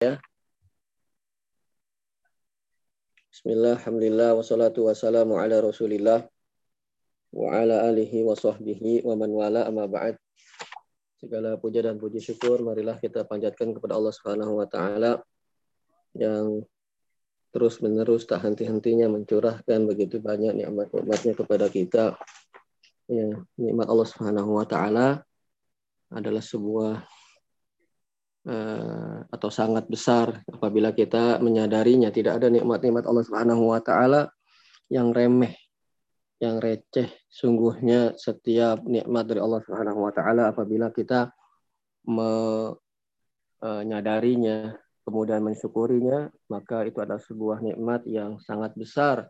[0.00, 0.20] ya.
[3.32, 6.24] Bismillah, alhamdulillah, wassalatu wassalamu ala rasulillah
[7.32, 10.16] wa ala alihi wa sahbihi wa man wala amma ba'd.
[11.16, 15.24] Segala puja dan puji syukur marilah kita panjatkan kepada Allah Subhanahu wa taala
[16.16, 16.64] yang
[17.52, 22.20] terus menerus tak henti-hentinya mencurahkan begitu banyak nikmat-nikmatnya kepada kita.
[23.08, 25.24] Ya, nikmat Allah Subhanahu wa taala
[26.12, 27.00] adalah sebuah
[29.26, 32.14] atau sangat besar apabila kita menyadarinya.
[32.14, 34.30] Tidak ada nikmat-nikmat Allah Subhanahu wa taala
[34.86, 35.58] yang remeh
[36.38, 37.10] yang receh.
[37.26, 41.34] Sungguhnya setiap nikmat dari Allah Subhanahu wa taala apabila kita
[42.06, 49.26] menyadarinya kemudian mensyukurinya maka itu adalah sebuah nikmat yang sangat besar.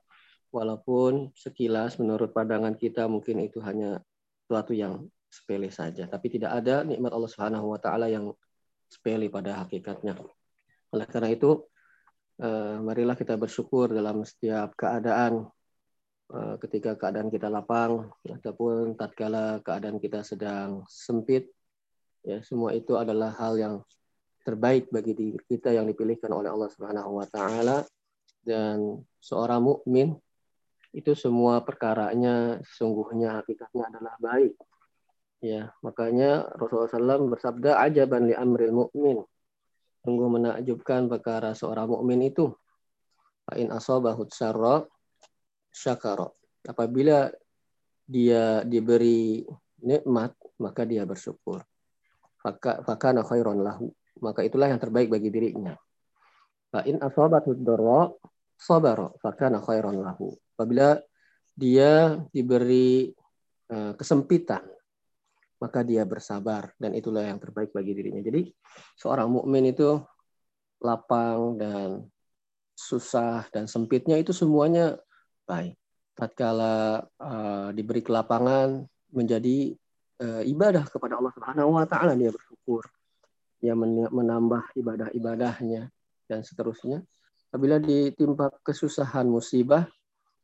[0.52, 4.00] Walaupun sekilas menurut pandangan kita mungkin itu hanya
[4.44, 6.04] suatu yang sepele saja.
[6.04, 8.32] Tapi tidak ada nikmat Allah Subhanahu wa taala yang
[8.86, 10.18] sepele pada hakikatnya.
[10.94, 11.66] Oleh karena itu,
[12.42, 15.46] uh, marilah kita bersyukur dalam setiap keadaan
[16.32, 21.50] uh, ketika keadaan kita lapang ataupun tatkala keadaan kita sedang sempit.
[22.26, 23.74] Ya, semua itu adalah hal yang
[24.42, 27.82] terbaik bagi diri kita yang dipilihkan oleh Allah Subhanahu wa taala
[28.46, 30.14] dan seorang mukmin
[30.94, 34.54] itu semua perkaranya sesungguhnya hakikatnya adalah baik
[35.44, 36.88] Ya, makanya Rasulullah
[37.20, 39.20] SAW bersabda ajaban li amril mukmin.
[40.00, 42.54] Sungguh menakjubkan perkara seorang mukmin itu.
[43.44, 44.82] Fa'in asabahu sarra
[45.74, 46.30] syakara.
[46.66, 47.28] Apabila
[48.06, 49.44] dia diberi
[49.82, 51.60] nikmat, maka dia bersyukur.
[52.86, 53.92] Fakana khairan lahu.
[54.22, 55.76] Maka itulah yang terbaik bagi dirinya.
[56.72, 58.08] Fa'in asabathu dharra
[58.56, 59.12] sabara.
[59.20, 60.32] Fakana khairan lahu.
[60.56, 60.96] Apabila
[61.52, 63.12] dia diberi
[63.68, 64.64] uh, kesempitan,
[65.56, 68.20] maka dia bersabar dan itulah yang terbaik bagi dirinya.
[68.20, 68.52] Jadi
[69.00, 70.00] seorang mukmin itu
[70.84, 72.04] lapang dan
[72.76, 75.00] susah dan sempitnya itu semuanya
[75.48, 75.76] baik.
[76.16, 79.72] Tatkala uh, diberi kelapangan menjadi
[80.20, 82.84] uh, ibadah kepada Allah Subhanahu wa taala dia bersyukur.
[83.56, 83.72] Dia
[84.12, 85.88] menambah ibadah-ibadahnya
[86.28, 87.00] dan seterusnya.
[87.48, 89.88] Apabila ditimpa kesusahan musibah,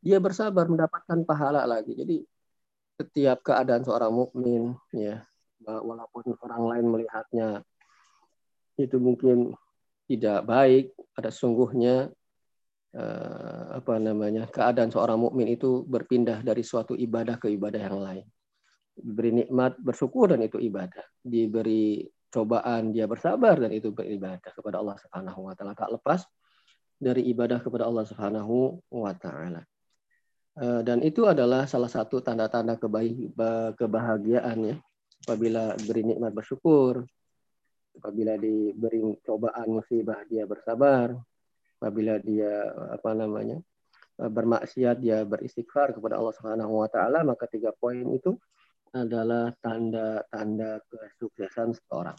[0.01, 1.93] dia bersabar mendapatkan pahala lagi.
[1.93, 2.25] Jadi
[3.03, 5.27] setiap keadaan seorang mukmin ya.
[5.63, 7.49] Walaupun orang lain melihatnya
[8.79, 9.55] itu mungkin
[10.11, 12.11] tidak baik pada sungguhnya
[12.95, 18.27] eh, apa namanya keadaan seorang mukmin itu berpindah dari suatu ibadah ke ibadah yang lain.
[18.93, 21.03] Diberi nikmat bersyukur dan itu ibadah.
[21.23, 25.79] Diberi cobaan dia bersabar dan itu beribadah kepada Allah Subhanahu wa taala.
[25.79, 26.27] Tak lepas
[26.99, 29.63] dari ibadah kepada Allah Subhanahu wa taala
[30.59, 32.77] dan itu adalah salah satu tanda-tanda
[33.77, 34.77] kebahagiaan ya.
[35.23, 37.07] Apabila beri nikmat bersyukur,
[37.97, 41.15] apabila diberi cobaan musibah dia bersabar,
[41.83, 43.59] apabila dia apa namanya
[44.23, 48.39] eh, bermaksiat dia beristighfar kepada Allah Subhanahu wa taala maka tiga poin itu
[48.95, 52.15] adalah tanda-tanda kesuksesan seseorang.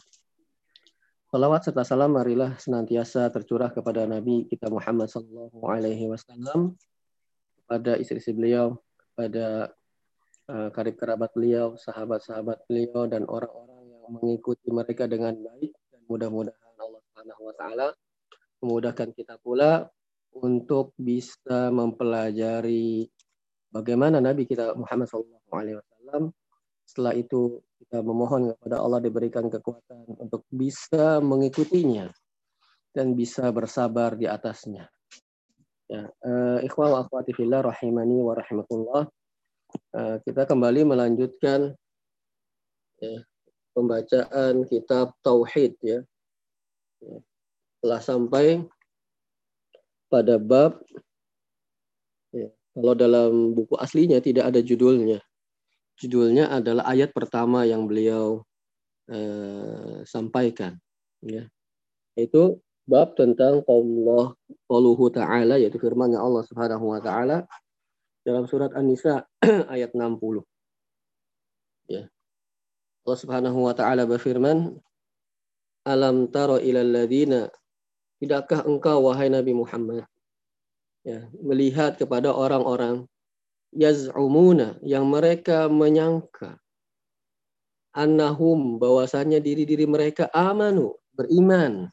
[1.30, 6.76] Salawat serta salam marilah senantiasa tercurah kepada Nabi kita Muhammad Sallallahu Alaihi Wasallam
[7.74, 8.78] pada istri-istri beliau,
[9.18, 9.74] pada
[10.46, 16.74] uh, karib kerabat beliau, sahabat-sahabat beliau dan orang-orang yang mengikuti mereka dengan baik dan mudah-mudahan
[16.78, 17.88] Allah Subhanahu wa taala
[18.62, 19.90] memudahkan kita pula
[20.38, 23.10] untuk bisa mempelajari
[23.74, 26.30] bagaimana Nabi kita Muhammad SAW.
[26.86, 32.06] Setelah itu kita memohon kepada Allah diberikan kekuatan untuk bisa mengikutinya
[32.94, 34.93] dan bisa bersabar di atasnya.
[35.84, 39.04] Ya, uh, ikhwah wa akhwati fillah rahimani wa rahimakumullah.
[39.92, 41.76] Uh, kita kembali melanjutkan
[43.04, 43.16] ya,
[43.76, 46.00] pembacaan kitab tauhid ya.
[47.04, 47.16] ya.
[47.84, 48.64] Telah sampai
[50.08, 50.80] pada bab
[52.32, 55.20] ya, kalau dalam buku aslinya tidak ada judulnya.
[56.00, 58.40] Judulnya adalah ayat pertama yang beliau
[59.12, 60.80] uh, sampaikan
[61.20, 61.44] ya.
[62.16, 64.36] Itu bab tentang Allah
[64.68, 67.48] qauluhu ta'ala yaitu firman Allah Subhanahu wa taala
[68.24, 69.24] dalam surat An-Nisa
[69.74, 70.44] ayat 60.
[71.88, 72.08] Ya.
[73.04, 74.80] Allah Subhanahu wa taala berfirman,
[75.84, 77.52] "Alam taro ilal ladzina"
[78.24, 80.08] Tidakkah engkau wahai Nabi Muhammad
[81.04, 83.04] ya, melihat kepada orang-orang
[83.76, 86.56] yaz'umuna yang mereka menyangka
[87.92, 91.92] annahum bahwasanya diri-diri mereka amanu beriman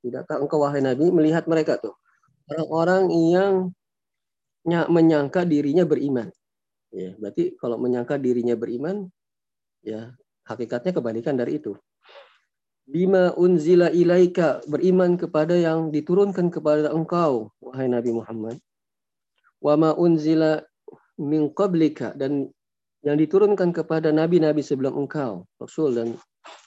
[0.00, 1.96] Tidakkah engkau wahai Nabi melihat mereka tuh
[2.48, 3.52] orang-orang yang
[4.66, 6.28] menyangka dirinya beriman.
[6.90, 9.06] Ya, berarti kalau menyangka dirinya beriman,
[9.80, 10.12] ya
[10.44, 11.78] hakikatnya kebalikan dari itu.
[12.90, 18.58] bima unzila ilaika beriman kepada yang diturunkan kepada engkau wahai Nabi Muhammad
[19.62, 20.58] wa ma unzila
[21.14, 22.50] min qablika dan
[23.06, 26.18] yang diturunkan kepada nabi-nabi sebelum engkau rasul dan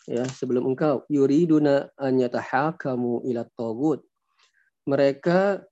[0.10, 4.04] ya sebelum engkau yuriduna an yatahakamu ila tagut
[4.84, 5.64] mereka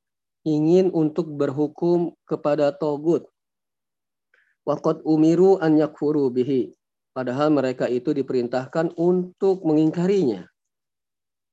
[0.48, 3.28] ingin untuk berhukum kepada togut
[4.66, 6.74] waqad umiru an yakfuru bihi
[7.12, 10.48] Padahal mereka itu diperintahkan untuk mengingkarinya.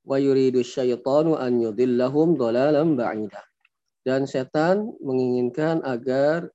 [0.06, 3.42] Wa yuridu syaitanu an yudillahum dhalalan ba'idah.
[4.06, 6.46] Dan setan menginginkan agar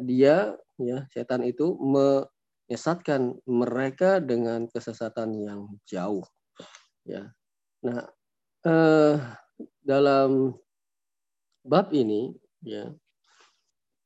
[0.00, 1.76] dia ya setan itu
[2.66, 6.26] menyesatkan mereka dengan kesesatan yang jauh.
[7.06, 7.30] Ya.
[7.86, 8.02] Nah,
[8.66, 9.14] eh,
[9.86, 10.50] dalam
[11.62, 12.34] bab ini
[12.66, 12.90] ya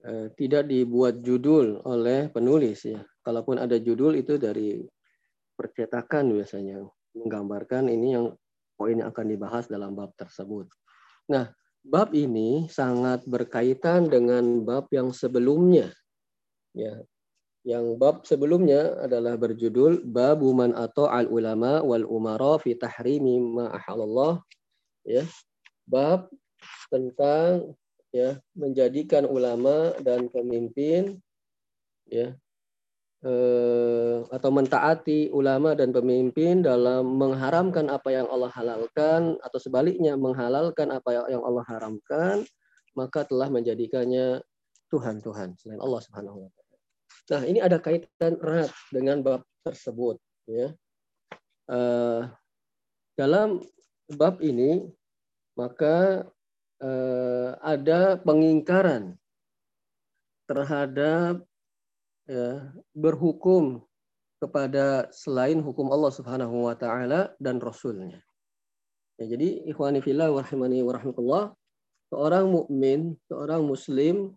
[0.05, 4.85] eh, tidak dibuat judul oleh penulis ya kalaupun ada judul itu dari
[5.57, 6.85] percetakan biasanya
[7.17, 8.27] menggambarkan ini yang
[8.77, 10.73] poin yang akan dibahas dalam bab tersebut.
[11.29, 11.53] Nah,
[11.85, 15.93] bab ini sangat berkaitan dengan bab yang sebelumnya.
[16.73, 17.05] Ya.
[17.61, 23.69] Yang bab sebelumnya adalah berjudul Babu man atau al ulama wal umara fi tahrimi ma
[23.69, 24.41] ahalallah.
[25.05, 25.29] Ya.
[25.85, 26.33] Bab
[26.89, 27.77] tentang
[28.11, 31.23] ya menjadikan ulama dan pemimpin
[32.11, 32.35] ya
[33.23, 40.91] eh, atau mentaati ulama dan pemimpin dalam mengharamkan apa yang Allah halalkan atau sebaliknya menghalalkan
[40.91, 42.43] apa yang Allah haramkan
[42.99, 44.43] maka telah menjadikannya
[44.91, 46.60] Tuhan Tuhan selain Allah Subhanahu wa taala.
[47.31, 50.19] Nah, ini ada kaitan erat dengan bab tersebut
[50.51, 50.75] ya.
[51.71, 52.23] Eh,
[53.15, 53.63] dalam
[54.19, 54.91] bab ini
[55.55, 56.27] maka
[56.83, 59.15] eh, ada pengingkaran
[60.51, 61.47] terhadap
[62.27, 63.87] ya, berhukum
[64.43, 68.19] kepada selain hukum Allah Subhanahu wa taala dan rasulnya.
[69.23, 71.45] Ya, jadi ikhwani fillah wa rahimani wa rahmatullah,
[72.11, 74.35] seorang mukmin, seorang muslim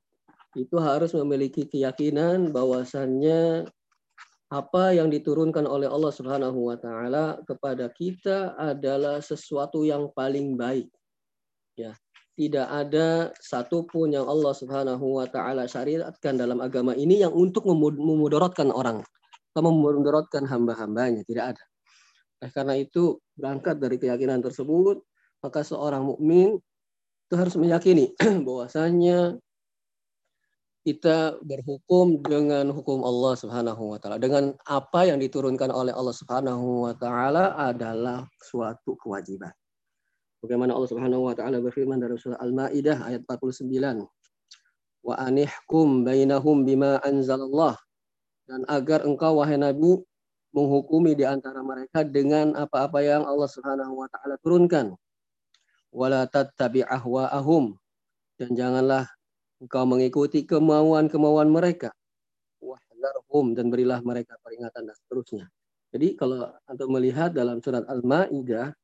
[0.53, 3.65] itu harus memiliki keyakinan bahwasannya
[4.53, 10.93] apa yang diturunkan oleh Allah Subhanahu wa taala kepada kita adalah sesuatu yang paling baik.
[11.73, 11.97] Ya,
[12.37, 18.69] tidak ada satupun yang Allah Subhanahu wa taala syariatkan dalam agama ini yang untuk memudaratkan
[18.69, 19.01] orang
[19.53, 21.63] atau memudaratkan hamba-hambanya, tidak ada.
[22.41, 25.01] Oleh karena itu, berangkat dari keyakinan tersebut,
[25.45, 26.57] maka seorang mukmin
[27.29, 28.13] itu harus meyakini
[28.47, 29.37] bahwasanya
[30.83, 34.19] kita berhukum dengan hukum Allah Subhanahu wa taala.
[34.19, 39.55] Dengan apa yang diturunkan oleh Allah Subhanahu wa taala adalah suatu kewajiban.
[40.43, 43.63] Bagaimana Allah Subhanahu wa taala berfirman dalam surah Al-Maidah ayat 49.
[45.07, 47.79] Wa anihkum bainahum bima anzalallah.
[48.43, 50.03] Dan agar engkau wahai Nabi
[50.51, 54.99] menghukumi di antara mereka dengan apa-apa yang Allah Subhanahu wa taala turunkan.
[55.95, 57.71] Wala tattabi' ahwa'ahum.
[58.35, 59.07] Dan janganlah
[59.63, 61.95] engkau mengikuti kemauan-kemauan mereka.
[62.59, 65.45] Wahdarhum dan berilah mereka peringatan dan seterusnya.
[65.95, 68.75] Jadi kalau untuk melihat dalam surat Al-Maidah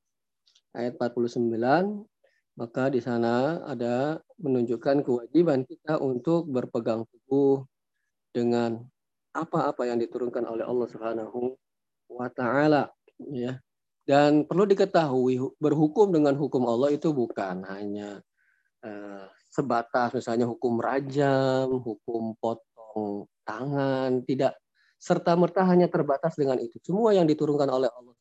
[0.77, 1.51] ayat 49
[2.59, 7.63] maka di sana ada menunjukkan kewajiban kita untuk berpegang teguh
[8.35, 8.83] dengan
[9.31, 11.55] apa-apa yang diturunkan oleh Allah Subhanahu
[12.11, 12.91] wa taala
[13.31, 13.57] ya.
[14.03, 18.19] Dan perlu diketahui berhukum dengan hukum Allah itu bukan hanya
[18.81, 24.55] uh, sebatas misalnya hukum rajam, hukum potong tangan, tidak
[25.01, 26.77] serta merta hanya terbatas dengan itu.
[26.85, 28.13] Semua yang diturunkan oleh Allah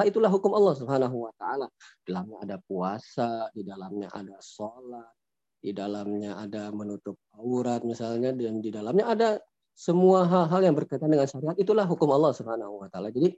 [0.00, 1.68] maka itulah hukum Allah Subhanahu wa taala.
[2.00, 5.12] Di dalamnya ada puasa, di dalamnya ada sholat,
[5.60, 9.28] di dalamnya ada menutup aurat misalnya dan di dalamnya ada
[9.76, 13.12] semua hal-hal yang berkaitan dengan syariat itulah hukum Allah Subhanahu wa taala.
[13.12, 13.36] Jadi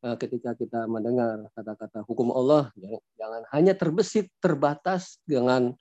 [0.00, 2.72] eh, ketika kita mendengar kata-kata hukum Allah
[3.20, 5.76] jangan hanya terbesit terbatas dengan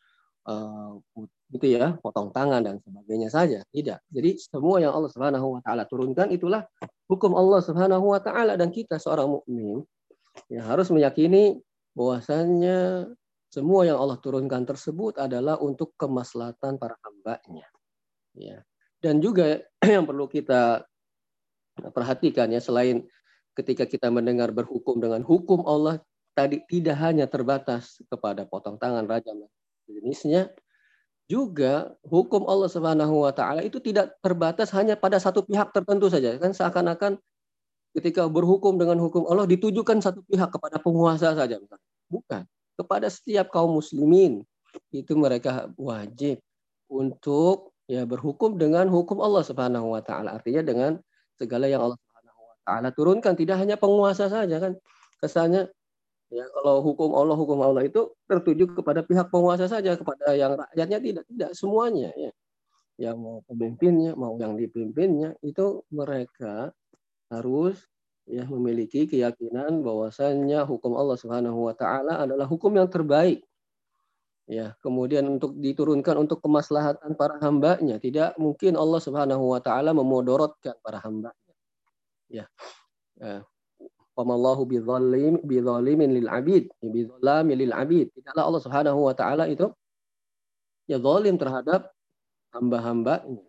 [1.53, 5.85] gitu ya potong tangan dan sebagainya saja tidak jadi semua yang Allah Subhanahu wa taala
[5.85, 6.65] turunkan itulah
[7.05, 9.85] hukum Allah Subhanahu wa taala dan kita seorang mukmin
[10.49, 11.61] ya harus meyakini
[11.93, 13.11] bahwasannya
[13.51, 17.67] semua yang Allah turunkan tersebut adalah untuk kemaslahatan para hambanya.
[18.31, 18.63] Ya.
[19.03, 20.87] Dan juga yang perlu kita
[21.91, 23.03] perhatikan ya selain
[23.51, 25.99] ketika kita mendengar berhukum dengan hukum Allah
[26.31, 29.35] tadi tidak hanya terbatas kepada potong tangan raja
[29.89, 30.51] jenisnya
[31.31, 36.35] juga hukum Allah Subhanahu wa taala itu tidak terbatas hanya pada satu pihak tertentu saja.
[36.35, 37.15] Kan seakan-akan
[37.95, 41.55] ketika berhukum dengan hukum Allah ditujukan satu pihak kepada penguasa saja
[42.11, 42.43] bukan.
[42.75, 44.43] Kepada setiap kaum muslimin.
[44.91, 46.43] Itu mereka wajib
[46.91, 50.35] untuk ya berhukum dengan hukum Allah Subhanahu wa taala.
[50.35, 50.91] Artinya dengan
[51.39, 53.33] segala yang Allah Subhanahu wa taala turunkan.
[53.39, 54.75] Tidak hanya penguasa saja kan.
[55.23, 55.71] Kesannya
[56.31, 60.99] ya kalau hukum Allah hukum Allah itu tertuju kepada pihak penguasa saja kepada yang rakyatnya
[61.03, 62.31] tidak tidak semuanya ya
[62.95, 66.71] yang mau pemimpinnya mau yang dipimpinnya itu mereka
[67.27, 67.91] harus
[68.31, 73.43] ya memiliki keyakinan bahwasannya hukum Allah Subhanahu wa taala adalah hukum yang terbaik.
[74.49, 80.75] Ya, kemudian untuk diturunkan untuk kemaslahatan para hambanya, tidak mungkin Allah Subhanahu wa taala memodorotkan
[80.83, 81.55] para hambanya.
[82.27, 82.45] Ya.
[83.19, 83.47] ya.
[84.11, 88.11] Wamallahu bidzallim bidzalimin lil abid, bidzalamin lil abid.
[88.11, 89.71] Tidaklah Allah Subhanahu wa taala itu
[90.85, 91.87] ya zalim terhadap
[92.51, 93.39] hamba-hambanya.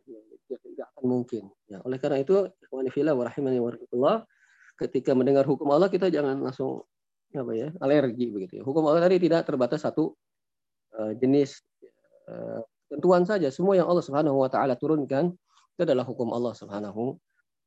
[0.47, 1.43] Ya, tidak akan mungkin.
[1.67, 4.23] Ya, oleh karena itu, ikhwani fillah wa rahimani wa
[4.79, 6.87] ketika mendengar hukum Allah kita jangan langsung
[7.33, 8.63] apa ya alergi begitu ya.
[8.63, 10.13] Hukum Allah tadi tidak terbatas satu
[10.95, 11.59] uh, jenis
[12.29, 12.61] uh,
[12.93, 13.49] tentuan saja.
[13.49, 15.33] Semua yang Allah Subhanahu wa taala turunkan
[15.75, 17.17] itu adalah hukum Allah Subhanahu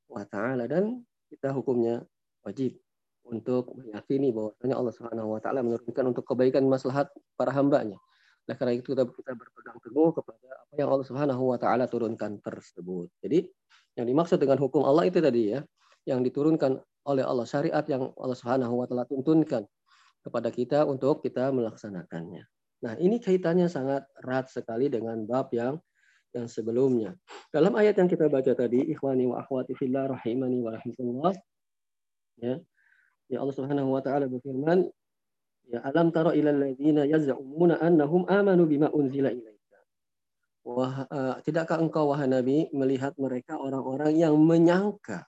[0.08, 1.02] wa taala dan
[1.34, 2.06] kita hukumnya
[2.46, 2.78] wajib
[3.26, 7.98] untuk meyakini bahwasanya Allah Subhanahu wa taala menurunkan untuk kebaikan maslahat para hambanya.
[8.46, 12.38] Oleh karena itu kita, kita berpegang teguh kepada apa yang Allah Subhanahu wa taala turunkan
[12.46, 13.10] tersebut.
[13.26, 13.50] Jadi
[13.98, 15.66] yang dimaksud dengan hukum Allah itu tadi ya,
[16.06, 19.66] yang diturunkan oleh Allah, syariat yang Allah Subhanahu wa taala tuntunkan
[20.22, 22.46] kepada kita untuk kita melaksanakannya.
[22.86, 25.82] Nah, ini kaitannya sangat erat sekali dengan bab yang
[26.36, 27.16] yang sebelumnya.
[27.50, 31.34] Dalam ayat yang kita baca tadi, ikhwani wa akhwati fillah rahimani wa rahmatullah.
[32.44, 32.60] Ya.
[33.32, 34.86] Ya Allah Subhanahu wa taala berfirman,
[35.66, 39.80] ya alam tara ilal ladzina yaz'umuna annahum amanu bima unzila ilaika.
[40.66, 45.26] Wah, uh, tidakkah engkau wahai Nabi melihat mereka orang-orang yang menyangka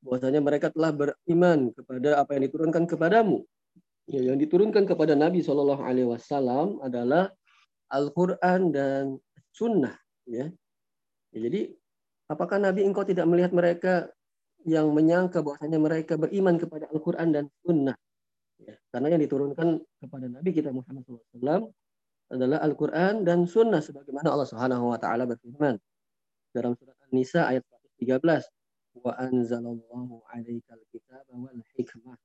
[0.00, 3.44] bahwasanya mereka telah beriman kepada apa yang diturunkan kepadamu.
[4.10, 7.30] Ya, yang diturunkan kepada Nabi Shallallahu Alaihi Wasallam adalah
[7.94, 9.18] Al-Quran dan
[9.54, 9.94] Sunnah.
[10.26, 10.50] Ya.
[11.30, 11.38] ya.
[11.46, 11.70] Jadi,
[12.26, 14.10] apakah Nabi engkau tidak melihat mereka
[14.68, 17.96] yang menyangka bahwasanya mereka beriman kepada Al-Quran dan Sunnah?
[18.60, 18.76] Ya.
[18.92, 21.72] Karena yang diturunkan kepada Nabi kita Muhammad SAW
[22.30, 25.80] adalah Al-Quran dan Sunnah sebagaimana Allah Subhanahu Wa Taala berfirman
[26.52, 27.64] dalam surat An-Nisa ayat
[27.98, 28.20] 13
[29.00, 32.18] wa anzalallahu alaikal kitab wal hikmah.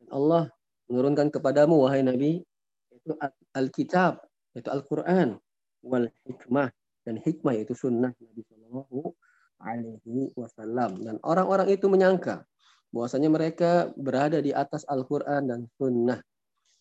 [0.00, 0.44] Dan Allah
[0.90, 2.42] menurunkan kepadamu wahai Nabi
[2.90, 3.10] itu
[3.54, 4.20] Alkitab,
[4.58, 5.38] itu Al-Qur'an
[5.86, 6.68] wal hikmah
[7.06, 9.16] dan hikmah yaitu sunnah Nabi Shallallahu
[9.60, 11.00] alaihi wasallam.
[11.04, 12.44] Dan orang-orang itu menyangka
[12.90, 16.18] bahwasanya mereka berada di atas Al-Qur'an dan sunnah.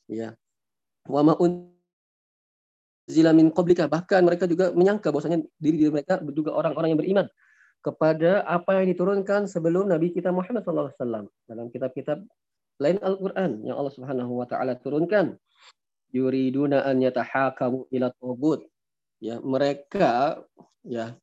[0.09, 0.33] Ya.
[1.05, 6.95] Wa ma unzila min qablika bahkan mereka juga menyangka bahwasanya diri diri mereka juga orang-orang
[6.95, 7.27] yang beriman
[7.79, 12.19] kepada apa yang diturunkan sebelum Nabi kita Muhammad SAW dalam kitab-kitab
[12.79, 15.35] lain Al-Quran yang Allah Subhanahu Wa Taala turunkan.
[16.09, 18.65] Yuriduna an yatahakamu ila togut.
[19.21, 20.41] Ya, mereka
[20.81, 21.13] ya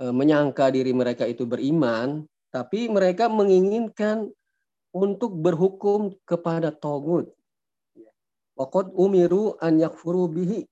[0.00, 4.32] menyangka diri mereka itu beriman, tapi mereka menginginkan
[4.96, 7.28] untuk berhukum kepada togut.
[8.56, 10.64] Waqad umiru an yakfuru bihi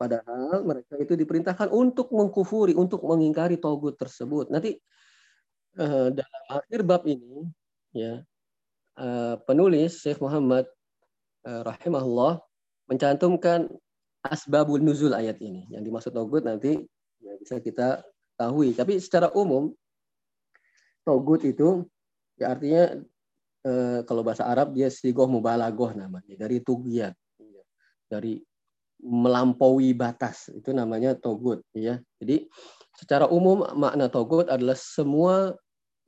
[0.00, 4.48] Padahal mereka itu diperintahkan untuk mengkufuri, untuk mengingkari togut tersebut.
[4.48, 4.80] Nanti
[5.76, 7.44] uh, dalam akhir bab ini,
[7.92, 8.24] ya
[8.96, 10.64] uh, penulis Syekh Muhammad
[11.44, 12.40] uh, rahimahullah
[12.88, 13.68] mencantumkan
[14.24, 15.68] asbabul nuzul ayat ini.
[15.68, 16.80] Yang dimaksud togut nanti
[17.20, 18.00] ya bisa kita
[18.40, 18.72] tahu.
[18.72, 19.68] Tapi secara umum
[21.04, 21.84] togut itu
[22.40, 22.96] ya artinya
[23.68, 27.12] uh, kalau bahasa Arab dia sigoh mubalagoh namanya dari tugian
[28.08, 28.40] dari
[29.00, 32.44] melampaui batas itu namanya togut ya jadi
[33.00, 35.56] secara umum makna togut adalah semua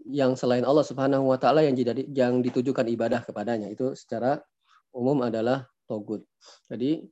[0.08, 1.78] yang selain Allah Subhanahu wa taala yang
[2.10, 3.70] yang ditujukan ibadah kepadanya.
[3.70, 4.42] Itu secara
[4.90, 6.26] umum adalah togut.
[6.66, 7.06] Jadi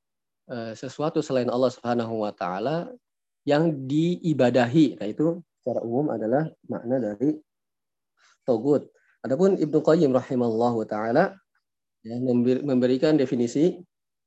[0.51, 2.91] eh, sesuatu selain Allah Subhanahu wa taala
[3.49, 7.37] yang diibadahi nah itu secara umum adalah makna dari
[8.45, 8.89] togut
[9.25, 11.37] adapun Ibnu Qayyim rahimallahu taala
[12.05, 12.17] ya,
[12.65, 13.81] memberikan definisi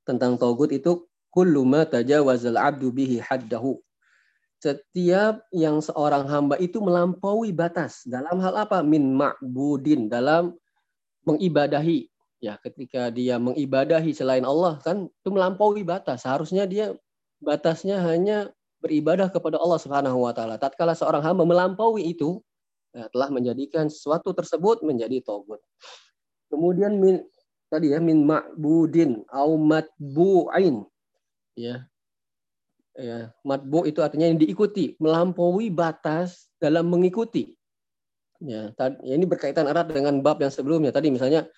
[0.04, 3.82] tentang togut itu kullu ma tajawazal abdu bihi haddahu.
[4.62, 8.80] Setiap yang seorang hamba itu melampaui batas dalam hal apa?
[8.80, 10.56] Min ma'budin dalam
[11.28, 12.08] mengibadahi.
[12.40, 16.24] Ya, ketika dia mengibadahi selain Allah kan itu melampaui batas.
[16.24, 16.96] Seharusnya dia
[17.44, 20.60] batasnya hanya beribadah kepada Allah Subhanahu wa taala.
[20.60, 22.44] Tatkala seorang hamba melampaui itu
[22.92, 25.64] ya, telah menjadikan sesuatu tersebut menjadi togut.
[26.52, 27.24] Kemudian min
[27.72, 30.86] tadi ya min ma'budin au matbu'in
[31.58, 31.90] ya
[32.94, 37.58] ya matbu itu artinya yang diikuti melampaui batas dalam mengikuti
[38.38, 41.50] ya, ya ini berkaitan erat dengan bab yang sebelumnya tadi misalnya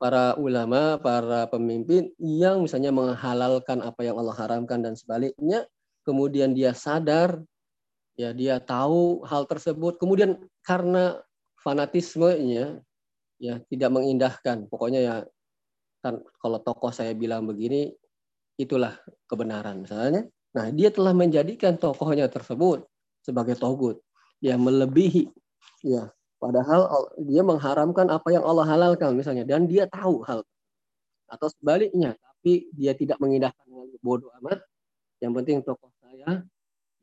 [0.00, 5.68] para ulama para pemimpin yang misalnya menghalalkan apa yang Allah haramkan dan sebaliknya
[6.08, 7.44] kemudian dia sadar
[8.16, 10.00] ya dia tahu hal tersebut.
[10.00, 11.20] Kemudian karena
[11.60, 12.80] fanatismenya
[13.36, 14.64] ya tidak mengindahkan.
[14.72, 15.16] Pokoknya ya
[16.00, 17.92] kan kalau tokoh saya bilang begini
[18.56, 18.96] itulah
[19.28, 20.24] kebenaran misalnya.
[20.56, 22.88] Nah dia telah menjadikan tokohnya tersebut
[23.20, 24.00] sebagai togut.
[24.40, 25.24] Yang melebihi
[25.84, 26.08] ya.
[26.38, 30.46] Padahal dia mengharamkan apa yang Allah halalkan misalnya dan dia tahu hal.
[31.28, 33.66] Atau sebaliknya tapi dia tidak mengindahkan
[34.02, 34.62] bodoh amat.
[35.18, 35.90] Yang penting tokoh
[36.26, 36.42] saya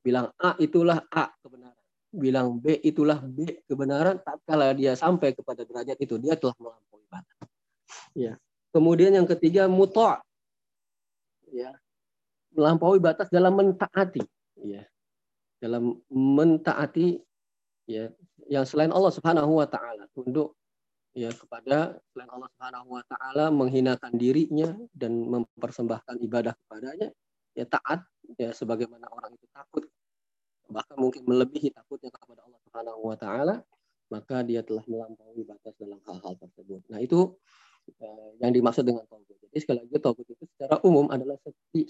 [0.04, 1.84] bilang A itulah A kebenaran
[2.16, 7.06] bilang B itulah B kebenaran tak kala dia sampai kepada derajat itu dia telah melampaui
[7.12, 7.48] batas
[8.16, 8.34] ya
[8.76, 10.20] Kemudian yang ketiga muta.
[11.48, 11.72] Ya.
[12.52, 14.20] Melampaui batas dalam mentaati,
[14.60, 14.84] ya.
[15.64, 17.24] Dalam mentaati
[17.88, 18.12] ya
[18.52, 20.52] yang selain Allah Subhanahu wa taala tunduk
[21.16, 27.10] ya kepada selain Allah Subhanahu wa taala menghinakan dirinya dan mempersembahkan ibadah kepadanya
[27.56, 28.04] ya taat
[28.36, 29.84] ya sebagaimana orang itu takut
[30.68, 33.56] bahkan mungkin melebihi takutnya kepada Allah Subhanahu wa taala
[34.10, 36.82] maka dia telah melampaui batas dalam hal-hal tersebut.
[36.94, 37.34] Nah, itu
[38.02, 39.38] uh, yang dimaksud dengan tauhid.
[39.50, 41.38] Jadi sekali lagi tauhid itu secara umum adalah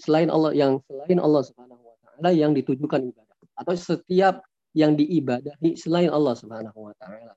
[0.00, 4.44] selain Allah yang selain Allah Subhanahu wa taala yang ditujukan ibadah atau setiap
[4.76, 7.36] yang diibadahi selain Allah Subhanahu wa taala.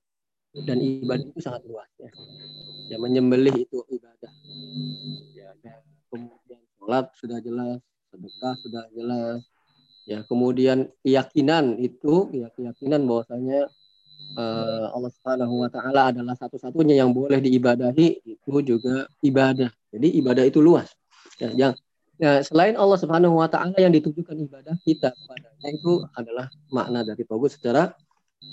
[0.50, 2.10] Dan ibadah itu sangat luas ya.
[2.90, 4.32] Ya menyembelih itu ibadah.
[5.38, 5.54] Ya,
[6.10, 7.78] kemudian sholat sudah jelas,
[8.10, 9.42] sedekah sudah jelas.
[10.10, 13.70] Ya, kemudian keyakinan itu ya keyakinan bahwasanya
[14.34, 19.70] uh, Allah Subhanahu wa taala adalah satu-satunya yang boleh diibadahi itu juga ibadah.
[19.94, 20.90] Jadi ibadah itu luas.
[21.38, 21.74] Ya, yang
[22.18, 27.22] ya, selain Allah Subhanahu wa taala yang ditujukan ibadah kita kepadanya itu adalah makna dari
[27.22, 27.94] tauhid secara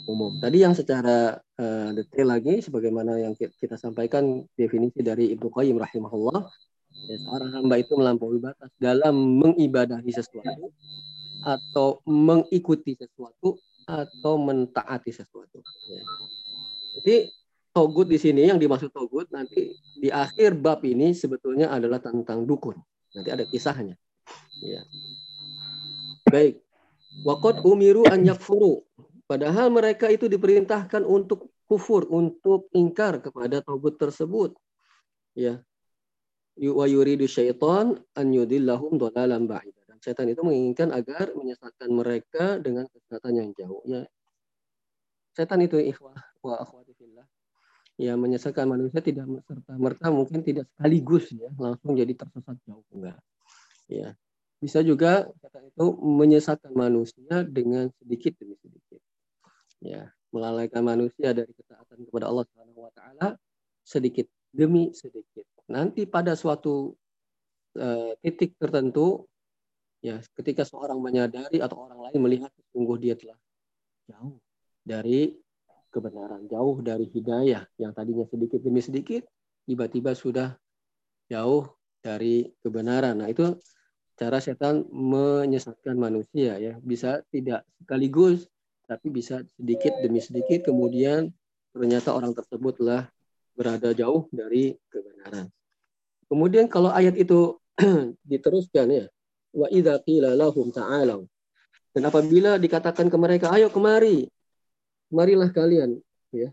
[0.06, 0.36] umum.
[0.38, 6.46] Tadi yang secara uh, detail lagi sebagaimana yang kita sampaikan definisi dari Ibnu Qayyim rahimahullah
[7.04, 10.72] ya, seorang hamba itu melampaui batas dalam mengibadahi sesuatu
[11.44, 15.62] atau mengikuti sesuatu atau mentaati sesuatu.
[15.86, 16.02] Ya.
[16.98, 17.16] Jadi
[17.70, 22.80] togut di sini yang dimaksud togut nanti di akhir bab ini sebetulnya adalah tentang dukun.
[23.14, 23.94] Nanti ada kisahnya.
[24.64, 24.82] Ya.
[26.26, 26.58] Baik.
[27.22, 28.82] Wakot umiru an yakfuru.
[29.26, 34.54] Padahal mereka itu diperintahkan untuk kufur, untuk ingkar kepada togut tersebut.
[35.36, 35.62] Ya.
[36.56, 43.32] Wa yuridu syaitan an yudillahum dhalalan ba'id setan itu menginginkan agar menyesatkan mereka dengan kesesatan
[43.34, 43.82] yang jauh.
[43.90, 44.06] Ya,
[45.34, 46.14] setan itu ikhwah
[46.46, 47.26] wa akhwati fillah.
[47.98, 53.18] Ya, menyesatkan manusia tidak serta merta mungkin tidak sekaligus ya langsung jadi tersesat jauh enggak.
[53.90, 54.14] Ya.
[54.56, 59.02] Bisa juga setan itu menyesatkan manusia dengan sedikit demi sedikit.
[59.82, 63.28] Ya, melalaikan manusia dari ketaatan kepada Allah Subhanahu wa taala
[63.82, 65.44] sedikit demi sedikit.
[65.68, 66.96] Nanti pada suatu
[67.76, 69.28] uh, titik tertentu
[70.04, 73.34] Ya, ketika seorang menyadari atau orang lain melihat sungguh dia telah
[74.06, 74.38] jauh
[74.86, 75.34] dari
[75.90, 79.26] kebenaran, jauh dari hidayah yang tadinya sedikit demi sedikit
[79.66, 80.54] tiba-tiba sudah
[81.26, 81.66] jauh
[82.04, 83.18] dari kebenaran.
[83.18, 83.56] Nah, itu
[84.14, 86.78] cara setan menyesatkan manusia ya.
[86.78, 88.46] Bisa tidak sekaligus
[88.86, 91.34] tapi bisa sedikit demi sedikit kemudian
[91.74, 93.10] ternyata orang tersebut telah
[93.56, 95.48] berada jauh dari kebenaran.
[96.28, 97.56] Kemudian kalau ayat itu
[98.30, 99.06] diteruskan ya,
[99.56, 101.24] wa idza qila lahum ta'alu.
[101.96, 104.28] Dan apabila dikatakan ke mereka ayo kemari
[105.10, 105.98] marilah kalian
[106.34, 106.50] ya.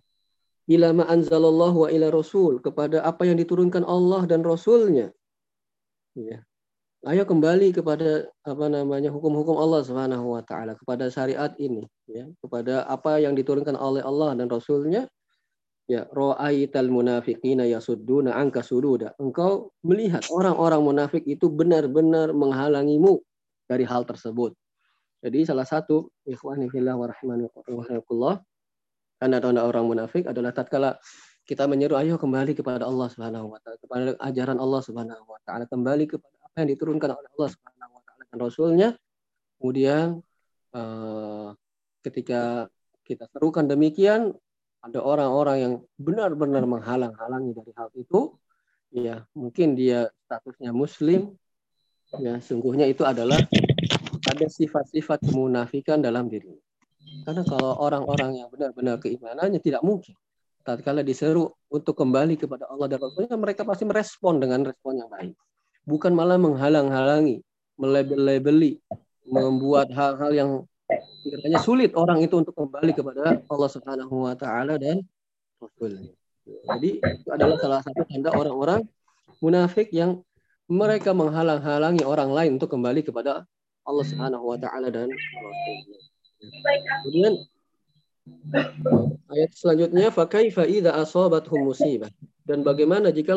[0.64, 5.12] Ila ma anzalallahu wa ila rasul kepada apa yang diturunkan Allah dan rasulnya.
[6.16, 6.40] Ya.
[7.04, 12.32] Ayo kembali kepada apa namanya hukum-hukum Allah Subhanahu wa taala kepada syariat ini ya.
[12.40, 15.12] Kepada apa yang diturunkan oleh Allah dan rasulnya
[15.88, 19.16] ya ra'aital munafiqina yasudduna anka sududa.
[19.20, 23.20] Engkau melihat orang-orang munafik itu benar-benar menghalangimu
[23.68, 24.56] dari hal tersebut.
[25.24, 28.44] Jadi salah satu ikhwani fillah wa rahimakumullah
[29.24, 31.00] tanda-tanda orang munafik adalah tatkala
[31.48, 35.64] kita menyeru ayo kembali kepada Allah Subhanahu wa taala kepada ajaran Allah Subhanahu wa taala
[35.68, 38.90] kembali kepada apa yang diturunkan oleh Allah Subhanahu wa taala dan rasulnya.
[39.60, 40.20] Kemudian
[40.76, 41.56] uh,
[42.04, 42.68] ketika
[43.08, 44.36] kita serukan demikian
[44.84, 48.36] ada orang-orang yang benar-benar menghalang-halangi dari hal itu,
[48.92, 51.32] ya mungkin dia statusnya muslim,
[52.20, 53.40] ya sungguhnya itu adalah
[54.28, 56.52] ada sifat-sifat kemunafikan dalam diri.
[57.24, 60.20] Karena kalau orang-orang yang benar-benar keimanannya tidak mungkin.
[60.64, 65.36] Tatkala diseru untuk kembali kepada Allah dan Rasulnya, mereka pasti merespon dengan respon yang baik.
[65.84, 67.44] Bukan malah menghalang-halangi,
[67.76, 68.80] melebel-lebeli,
[69.28, 70.52] membuat hal-hal yang
[71.34, 75.02] kiranya sulit orang itu untuk kembali kepada Allah Subhanahu wa taala dan
[75.58, 76.14] Rasul.
[76.46, 78.86] Jadi itu adalah salah satu tanda orang-orang
[79.42, 80.22] munafik yang
[80.70, 83.50] mereka menghalang-halangi orang lain untuk kembali kepada
[83.82, 86.00] Allah Subhanahu wa taala dan Rasulnya.
[87.02, 87.34] Kemudian
[89.34, 92.14] ayat selanjutnya fa kaifa idza asabathum musibah
[92.46, 93.34] dan bagaimana jika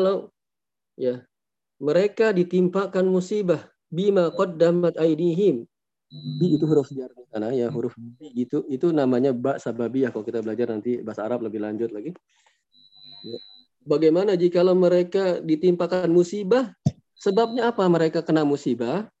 [0.93, 1.25] ya
[1.81, 5.65] mereka ditimpakan musibah bima qaddamat aidihim
[6.11, 10.23] bi itu huruf jar di sana ya huruf bi itu itu namanya ba sababiyah kalau
[10.23, 12.15] kita belajar nanti bahasa Arab lebih lanjut lagi
[13.27, 13.37] ya.
[13.83, 16.71] bagaimana jika mereka ditimpakan musibah
[17.19, 19.11] sebabnya apa mereka kena musibah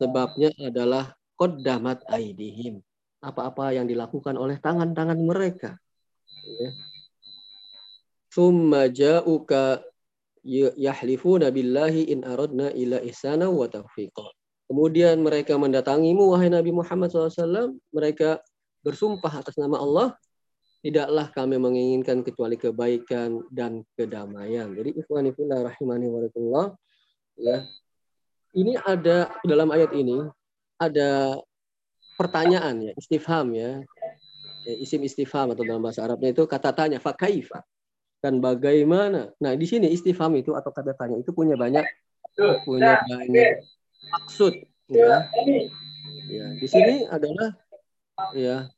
[0.00, 2.80] sebabnya adalah qaddamat aidihim
[3.20, 5.76] apa-apa yang dilakukan oleh tangan-tangan mereka
[6.40, 6.72] ya.
[8.30, 9.82] Summa ja'uka
[10.78, 14.22] yahlifuna billahi in aradna ila ihsana wa taufiqa.
[14.70, 17.74] Kemudian mereka mendatangimu wahai Nabi Muhammad SAW.
[17.90, 18.38] Mereka
[18.86, 20.14] bersumpah atas nama Allah.
[20.78, 24.70] Tidaklah kami menginginkan kecuali kebaikan dan kedamaian.
[24.70, 26.70] Jadi ikhwani fillah rahimani wa
[27.34, 27.66] ya.
[28.54, 30.22] Ini ada dalam ayat ini
[30.78, 31.42] ada
[32.14, 33.82] pertanyaan ya, istifham ya.
[34.70, 37.66] ya isim istifham atau dalam bahasa Arabnya itu kata tanya fakaifa
[38.22, 39.34] dan bagaimana.
[39.42, 41.82] Nah, di sini istifham itu atau kata tanya itu punya banyak
[42.64, 43.66] punya banyak
[44.10, 44.52] maksud
[44.90, 45.30] ya.
[46.30, 47.58] Ya, di sini adalah
[48.38, 48.70] ya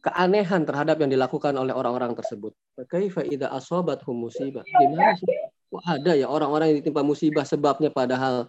[0.00, 2.54] keanehan terhadap yang dilakukan oleh orang-orang tersebut.
[2.86, 4.62] Kaifa idza asabathum musibah?
[4.64, 5.26] Gimana sih?
[5.72, 8.46] Wah, ada ya orang-orang yang ditimpa musibah sebabnya padahal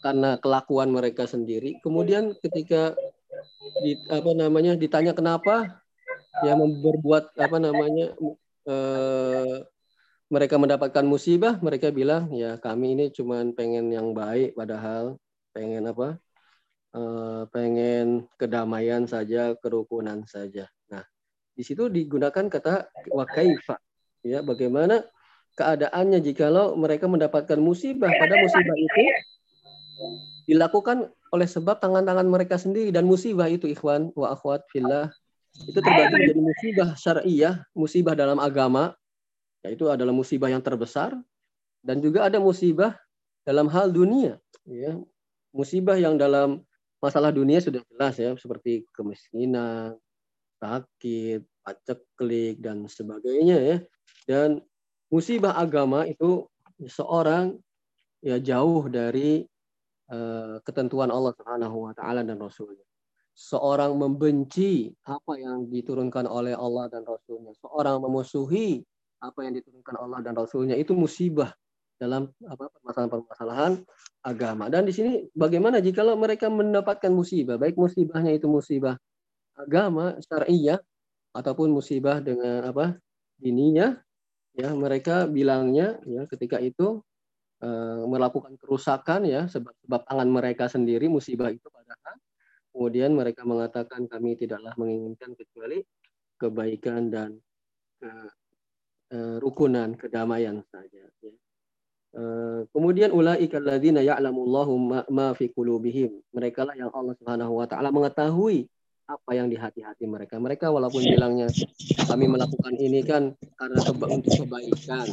[0.00, 1.76] karena kelakuan mereka sendiri.
[1.84, 2.96] Kemudian ketika
[3.84, 5.82] di, apa namanya ditanya kenapa
[6.40, 8.16] ya berbuat apa namanya
[8.64, 9.56] eh,
[10.30, 15.18] mereka mendapatkan musibah, mereka bilang ya kami ini cuma pengen yang baik, padahal
[15.50, 16.22] pengen apa?
[16.90, 20.70] Eh, pengen kedamaian saja, kerukunan saja.
[20.90, 21.02] Nah,
[21.54, 23.78] di situ digunakan kata wakaifa,
[24.22, 25.02] ya bagaimana
[25.58, 29.02] keadaannya jikalau mereka mendapatkan musibah, pada musibah itu
[30.50, 35.10] dilakukan oleh sebab tangan-tangan mereka sendiri dan musibah itu ikhwan wa akhwat fillah
[35.66, 38.94] itu terbagi menjadi musibah syariah, musibah dalam agama,
[39.64, 41.16] yaitu adalah musibah yang terbesar,
[41.84, 42.96] dan juga ada musibah
[43.44, 44.36] dalam hal dunia.
[44.68, 44.96] Ya.
[45.50, 46.62] Musibah yang dalam
[47.02, 49.98] masalah dunia sudah jelas ya, seperti kemiskinan,
[50.60, 53.76] sakit, paceklik, dan sebagainya ya.
[54.28, 54.62] Dan
[55.10, 56.46] musibah agama itu
[56.86, 57.58] seorang
[58.20, 59.48] ya jauh dari
[60.12, 62.84] uh, ketentuan Allah Subhanahu wa taala dan rasulnya
[63.40, 68.84] seorang membenci apa yang diturunkan oleh Allah dan Rasulnya, seorang memusuhi
[69.20, 71.52] apa yang diturunkan Allah dan Rasulnya itu musibah
[72.00, 73.72] dalam apa permasalahan-permasalahan
[74.24, 74.72] agama.
[74.72, 78.96] Dan di sini bagaimana jika mereka mendapatkan musibah, baik musibahnya itu musibah
[79.52, 80.80] agama syariah
[81.36, 82.96] ataupun musibah dengan apa
[83.36, 84.00] dininya,
[84.56, 87.04] ya mereka bilangnya ya ketika itu
[87.60, 92.16] uh, melakukan kerusakan ya sebab sebab tangan mereka sendiri musibah itu padahal
[92.70, 95.82] Kemudian mereka mengatakan kami tidaklah menginginkan kecuali
[96.38, 97.30] kebaikan dan
[99.10, 101.02] kerukunan, kedamaian saja.
[101.20, 101.32] Ya.
[102.10, 106.22] Uh, kemudian ulaika alladzina ya'lamullahu ma, ma fi qulubihim.
[106.34, 108.66] Mereka lah yang Allah Subhanahu wa taala mengetahui
[109.06, 110.38] apa yang di hati-hati mereka.
[110.38, 111.50] Mereka walaupun bilangnya
[112.06, 115.06] kami melakukan ini kan karena keba untuk kebaikan,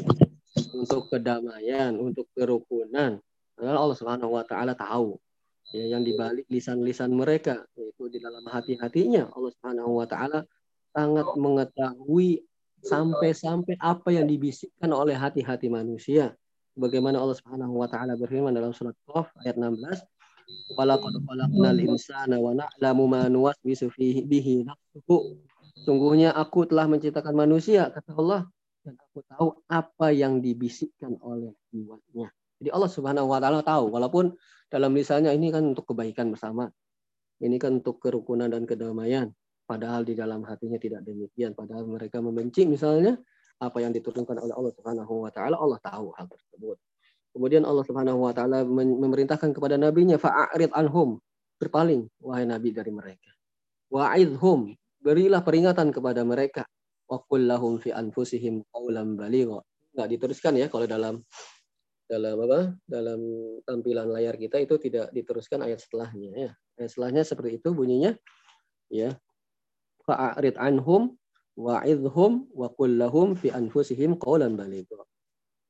[0.74, 3.22] untuk kedamaian, untuk kerukunan.
[3.58, 5.18] Allah Subhanahu wa taala tahu
[5.76, 10.48] ya yang dibalik lisan-lisan mereka yaitu di dalam hati-hatinya Allah Subhanahu wa taala
[10.96, 12.47] sangat mengetahui
[12.84, 16.36] sampai-sampai apa yang dibisikkan oleh hati-hati manusia
[16.78, 20.06] bagaimana Allah Subhanahu wa taala berfirman dalam surat Qaf ayat 16
[20.80, 25.36] Walaqad khalaqnal insana wa na'lamu ma nuwaswisu fihi bihi nafsuhu
[25.84, 28.42] Sungguhnya aku telah menciptakan manusia kata Allah
[28.84, 32.28] dan aku tahu apa yang dibisikkan oleh jiwanya.
[32.58, 34.34] Jadi Allah Subhanahu wa taala tahu walaupun
[34.68, 36.68] dalam lisannya ini kan untuk kebaikan bersama.
[37.38, 39.30] Ini kan untuk kerukunan dan kedamaian.
[39.68, 41.52] Padahal di dalam hatinya tidak demikian.
[41.52, 43.20] Padahal mereka membenci misalnya
[43.60, 46.80] apa yang diturunkan oleh Allah Subhanahu wa taala, Allah tahu hal tersebut.
[47.36, 51.20] Kemudian Allah Subhanahu wa taala memerintahkan kepada nabinya fa'arid anhum,
[51.60, 53.36] berpaling wahai nabi dari mereka.
[53.92, 54.72] Wa'idhum,
[55.04, 56.64] berilah peringatan kepada mereka.
[57.12, 59.60] Wa lahum fi anfusihim qawlan baligha.
[59.92, 61.20] Enggak diteruskan ya kalau dalam
[62.08, 63.20] dalam apa dalam
[63.68, 68.16] tampilan layar kita itu tidak diteruskan ayat setelahnya ya ayat setelahnya seperti itu bunyinya
[68.88, 69.12] ya
[70.08, 71.14] fa'arid anhum
[71.60, 75.04] wa'idhum wa qul lahum fi anfusihim qawlan baligha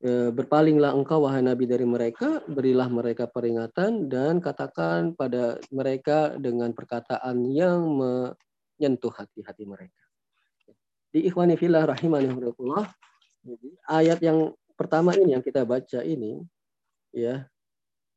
[0.04, 6.76] e, berpalinglah engkau wahai nabi dari mereka berilah mereka peringatan dan katakan pada mereka dengan
[6.76, 10.04] perkataan yang menyentuh hati-hati mereka.
[11.10, 12.30] Di ikhwani fillah rahimani
[13.88, 16.44] ayat yang pertama ini yang kita baca ini
[17.16, 17.48] ya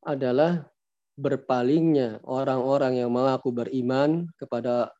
[0.03, 0.67] adalah
[1.15, 4.91] berpalingnya orang-orang yang mengaku beriman kepada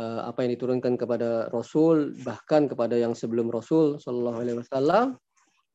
[0.00, 5.20] apa yang diturunkan kepada Rasul bahkan kepada yang sebelum Rasul Shallallahu Alaihi Wasallam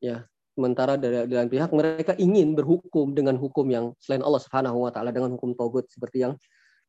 [0.02, 0.26] ya
[0.58, 5.14] sementara dari dalam pihak mereka ingin berhukum dengan hukum yang selain Allah Subhanahu wa taala
[5.14, 6.34] dengan hukum togut seperti yang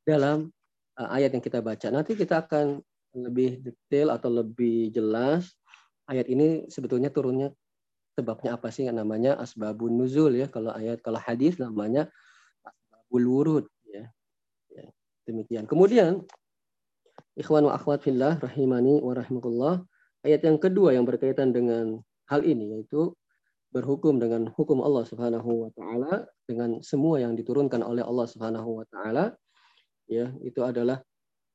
[0.09, 0.49] dalam
[0.97, 1.93] uh, ayat yang kita baca.
[1.93, 2.81] Nanti kita akan
[3.13, 5.53] lebih detail atau lebih jelas
[6.09, 7.53] ayat ini sebetulnya turunnya
[8.17, 12.09] sebabnya apa sih yang namanya asbabun nuzul ya kalau ayat kalau hadis namanya
[12.65, 14.09] asbabul wurud ya.
[14.73, 14.85] ya
[15.29, 16.25] demikian kemudian
[17.39, 19.87] ikhwan wa akhwat fillah rahimani wa rahmatullah
[20.27, 23.15] ayat yang kedua yang berkaitan dengan hal ini yaitu
[23.71, 28.87] berhukum dengan hukum Allah Subhanahu wa taala dengan semua yang diturunkan oleh Allah Subhanahu wa
[28.91, 29.39] taala
[30.11, 30.99] ya itu adalah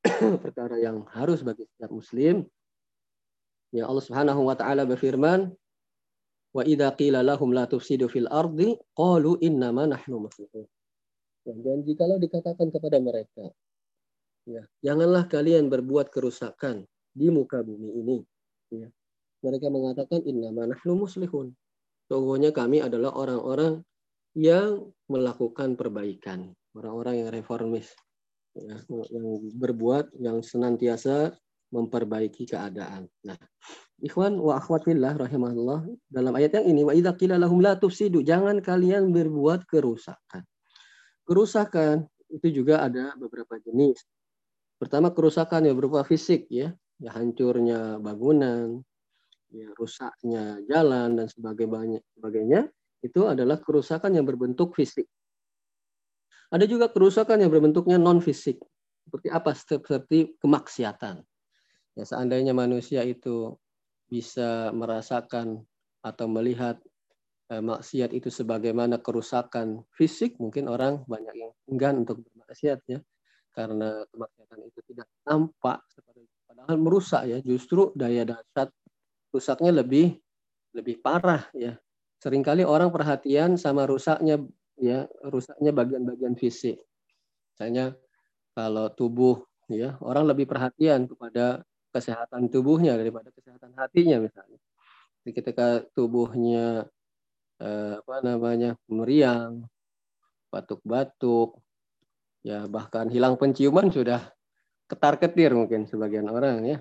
[0.44, 2.48] perkara yang harus bagi setiap muslim
[3.70, 5.52] ya Allah Subhanahu wa taala berfirman
[6.54, 10.70] Wa idza qila lahum la tufsidu fil ardi qalu innama nahnu muslihun.
[11.44, 13.50] Ya, dan jikalau dikatakan kepada mereka,
[14.48, 18.18] ya, janganlah kalian berbuat kerusakan di muka bumi ini.
[18.72, 18.88] Ya.
[19.44, 21.52] Mereka mengatakan innama nahnu muslihun.
[22.08, 23.84] Sungguhnya kami adalah orang-orang
[24.36, 27.92] yang melakukan perbaikan, orang-orang yang reformis,
[28.56, 29.26] ya, yang
[29.56, 31.32] berbuat, yang senantiasa
[31.74, 33.10] memperbaiki keadaan.
[33.26, 33.38] Nah,
[33.98, 38.62] ikhwan wa akhwatillah rahimahullah dalam ayat yang ini wa idza qila lahum la tufsidu jangan
[38.62, 40.46] kalian berbuat kerusakan.
[41.24, 44.02] Kerusakan itu juga ada beberapa jenis.
[44.78, 48.82] Pertama kerusakan yang berupa fisik ya, ya hancurnya bangunan,
[49.54, 52.66] ya rusaknya jalan dan sebagainya
[53.04, 55.06] itu adalah kerusakan yang berbentuk fisik.
[56.50, 58.58] Ada juga kerusakan yang berbentuknya non fisik.
[59.04, 59.52] Seperti apa?
[59.52, 61.20] Seperti kemaksiatan.
[61.94, 63.54] Ya, seandainya manusia itu
[64.10, 65.62] bisa merasakan
[66.02, 66.80] atau melihat
[67.52, 72.98] eh, maksiat itu sebagaimana kerusakan fisik, mungkin orang banyak yang enggan untuk bermaksiat ya,
[73.54, 75.78] karena kemaksiatan itu tidak nampak
[76.50, 78.68] padahal merusak ya, justru daya dasar
[79.30, 80.18] rusaknya lebih
[80.74, 81.78] lebih parah ya.
[82.18, 84.40] Seringkali orang perhatian sama rusaknya
[84.80, 86.80] ya, rusaknya bagian-bagian fisik.
[87.54, 87.94] Misalnya
[88.56, 91.62] kalau tubuh ya, orang lebih perhatian kepada
[91.94, 94.58] kesehatan tubuhnya daripada kesehatan hatinya misalnya.
[95.24, 96.88] Ketika tubuhnya
[97.60, 99.64] eh, apa namanya meriang,
[100.52, 101.63] batuk-batuk,
[102.44, 104.20] ya bahkan hilang penciuman sudah
[104.84, 106.78] ketar-ketir mungkin sebagian orang ya.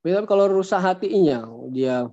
[0.00, 2.08] Tapi kalau rusak hatinya, dia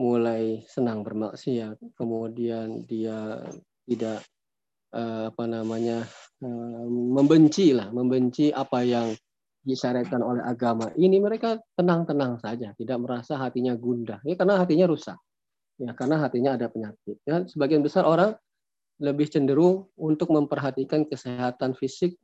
[0.00, 3.44] mulai senang bermaksiat, kemudian dia
[3.84, 4.24] tidak
[4.96, 6.06] eh, apa namanya
[6.40, 9.12] eh, membenci lah, membenci apa yang
[9.60, 14.24] disyariatkan oleh agama ini mereka tenang-tenang saja, tidak merasa hatinya gundah.
[14.24, 15.20] Ya karena hatinya rusak.
[15.76, 17.20] Ya karena hatinya ada penyakit.
[17.28, 18.36] Ya, sebagian besar orang
[19.00, 22.20] lebih cenderung untuk memperhatikan kesehatan fisik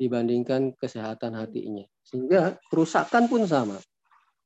[0.00, 1.84] dibandingkan kesehatan hatinya.
[2.02, 3.78] Sehingga kerusakan pun sama.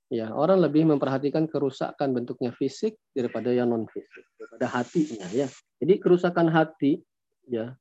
[0.08, 5.46] Ya, orang lebih memperhatikan kerusakan bentuknya fisik daripada yang non fisik, daripada hatinya ya.
[5.78, 7.04] Jadi kerusakan hati
[7.44, 7.76] ya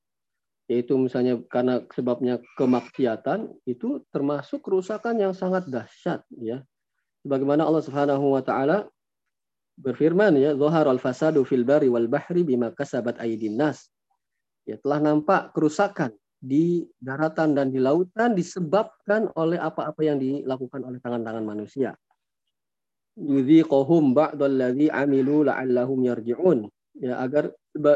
[0.68, 6.60] yaitu misalnya karena sebabnya kemaksiatan itu termasuk kerusakan yang sangat dahsyat ya
[7.24, 8.92] sebagaimana Allah Subhanahu wa taala
[9.78, 13.94] berfirman ya zahar al fasadu fil bari wal bahri bima kasabat aydin nas.
[14.68, 21.00] Ya telah nampak kerusakan di daratan dan di lautan disebabkan oleh apa-apa yang dilakukan oleh
[21.02, 21.96] tangan-tangan manusia.
[23.18, 26.70] Yudhiquhum ba'dalladzi amilu la'allahum yarji'un.
[26.98, 27.54] Ya agar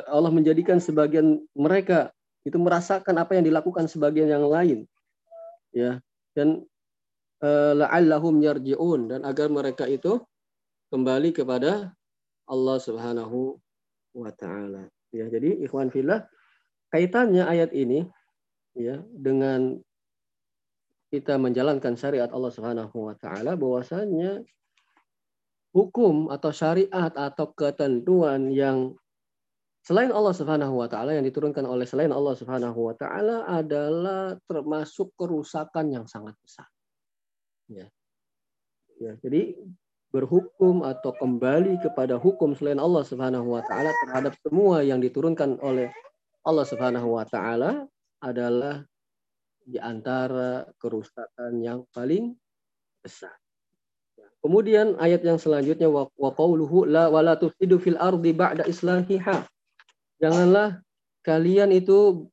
[0.10, 2.14] Allah menjadikan sebagian mereka
[2.46, 4.86] itu merasakan apa yang dilakukan sebagian yang lain.
[5.74, 6.02] Ya
[6.34, 6.66] dan
[7.44, 9.12] eh, la'allahum yarji'un.
[9.12, 10.24] Dan agar mereka itu
[10.92, 11.96] kembali kepada
[12.46, 13.56] Allah Subhanahu
[14.12, 16.28] wa taala ya jadi ikhwan fillah
[16.92, 18.04] kaitannya ayat ini
[18.76, 19.80] ya dengan
[21.12, 24.44] kita menjalankan syariat Allah Subhanahu wa taala bahwasanya
[25.72, 28.96] hukum atau syariat atau ketentuan yang
[29.82, 35.10] Selain Allah Subhanahu wa taala yang diturunkan oleh selain Allah Subhanahu wa taala adalah termasuk
[35.18, 36.70] kerusakan yang sangat besar.
[37.66, 37.90] Ya.
[39.02, 39.58] Ya, jadi
[40.12, 45.88] berhukum atau kembali kepada hukum selain Allah Subhanahu wa taala terhadap semua yang diturunkan oleh
[46.44, 47.88] Allah Subhanahu wa taala
[48.20, 48.84] adalah
[49.64, 52.36] di antara kerusakan yang paling
[53.00, 53.34] besar.
[54.20, 54.28] Ya.
[54.44, 59.48] Kemudian ayat yang selanjutnya wa qauluhu la wala tufsidu fil ardi ba'da islahiha
[60.22, 60.86] Janganlah
[61.26, 62.30] kalian itu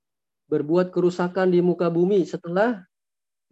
[0.52, 2.84] berbuat kerusakan di muka bumi setelah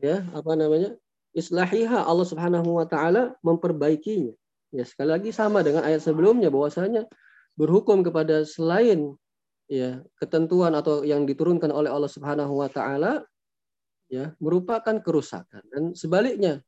[0.00, 0.96] ya apa namanya
[1.36, 4.32] islahiha Allah Subhanahu wa taala memperbaikinya.
[4.72, 7.04] Ya sekali lagi sama dengan ayat sebelumnya bahwasanya
[7.54, 9.14] berhukum kepada selain
[9.68, 13.22] ya ketentuan atau yang diturunkan oleh Allah Subhanahu wa taala
[14.08, 16.62] ya merupakan kerusakan dan sebaliknya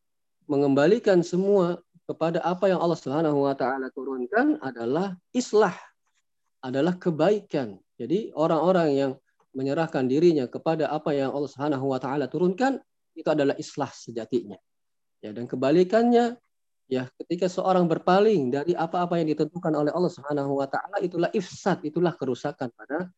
[0.50, 5.76] mengembalikan semua kepada apa yang Allah Subhanahu wa taala turunkan adalah islah
[6.60, 7.78] adalah kebaikan.
[7.98, 9.12] Jadi orang-orang yang
[9.54, 12.80] menyerahkan dirinya kepada apa yang Allah Subhanahu wa taala turunkan
[13.18, 14.54] itu adalah islah sejatinya.
[15.18, 16.38] Ya dan kebalikannya
[16.86, 21.82] ya ketika seorang berpaling dari apa-apa yang ditentukan oleh Allah Subhanahu wa taala itulah ifsad,
[21.82, 23.10] itulah kerusakan pada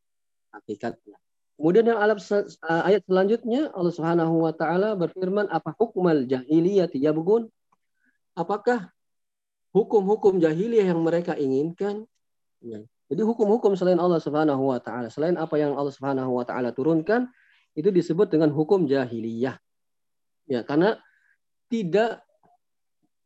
[0.56, 1.20] hakikatnya.
[1.60, 7.52] Kemudian yang ayat selanjutnya Allah Subhanahu wa taala berfirman apa hukmal jahiliyah yabghun?
[8.32, 8.88] Apakah
[9.76, 12.08] hukum-hukum jahiliyah yang mereka inginkan?
[12.64, 12.80] Ya.
[13.12, 17.28] Jadi hukum-hukum selain Allah Subhanahu wa taala, selain apa yang Allah Subhanahu wa taala turunkan,
[17.76, 19.60] itu disebut dengan hukum jahiliyah.
[20.50, 20.98] Ya, karena
[21.70, 22.26] tidak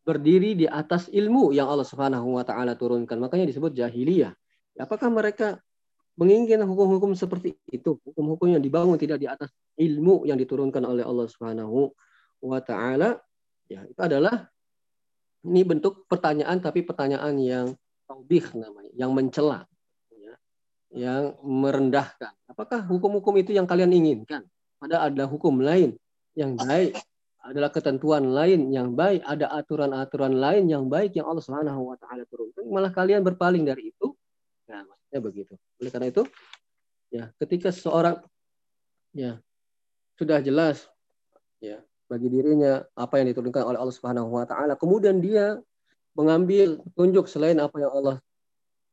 [0.05, 3.17] berdiri di atas ilmu yang Allah Subhanahu wa taala turunkan.
[3.17, 4.37] Makanya disebut jahiliyah.
[4.77, 5.57] Apakah mereka
[6.21, 7.97] menginginkan hukum-hukum seperti itu?
[8.05, 9.49] Hukum-hukum yang dibangun tidak di atas
[9.81, 11.89] ilmu yang diturunkan oleh Allah Subhanahu
[12.45, 13.17] wa taala.
[13.65, 14.53] Ya, itu adalah
[15.49, 17.67] ini bentuk pertanyaan tapi pertanyaan yang
[18.05, 19.65] taubih namanya, yang mencela
[20.95, 22.31] yang merendahkan.
[22.47, 24.47] Apakah hukum-hukum itu yang kalian inginkan?
[24.79, 25.99] Ada ada hukum lain
[26.39, 26.95] yang baik,
[27.45, 32.25] adalah ketentuan lain yang baik, ada aturan-aturan lain yang baik yang Allah Subhanahu wa taala
[32.25, 32.65] turunkan.
[32.65, 34.17] Malah kalian berpaling dari itu.
[34.73, 35.55] Nah, maksudnya begitu.
[35.77, 36.23] Oleh karena itu,
[37.13, 38.25] ya, ketika seseorang
[39.13, 39.39] ya
[40.17, 40.89] sudah jelas
[41.63, 41.79] ya
[42.09, 45.61] bagi dirinya apa yang diturunkan oleh Allah Subhanahu wa taala, kemudian dia
[46.17, 48.17] mengambil tunjuk selain apa yang Allah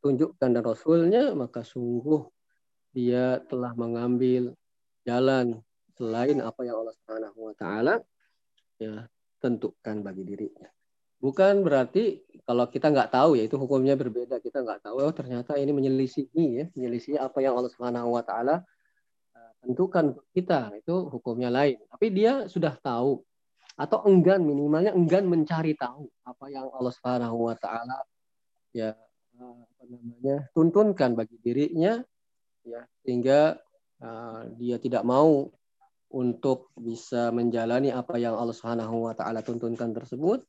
[0.03, 2.27] tunjukkan dan Rasulnya, maka sungguh
[2.91, 4.51] dia telah mengambil
[5.07, 5.63] jalan
[5.95, 8.03] selain apa yang Allah Subhanahu wa taala
[8.81, 9.05] ya
[9.37, 10.65] tentukan bagi dirinya.
[11.21, 15.53] Bukan berarti kalau kita nggak tahu ya itu hukumnya berbeda, kita nggak tahu oh ternyata
[15.53, 18.65] ini menyelisihi ya, menyelisihi apa yang Allah Subhanahu wa taala
[19.37, 21.77] eh, tentukan kita, itu hukumnya lain.
[21.93, 23.21] Tapi dia sudah tahu
[23.77, 28.01] atau enggan minimalnya enggan mencari tahu apa yang Allah Subhanahu wa taala
[28.73, 28.97] ya
[29.41, 32.01] apa namanya tuntunkan bagi dirinya
[32.61, 33.57] ya sehingga
[34.03, 35.49] uh, dia tidak mau
[36.11, 40.43] untuk bisa menjalani apa yang Allah Subhanahu wa taala tuntunkan tersebut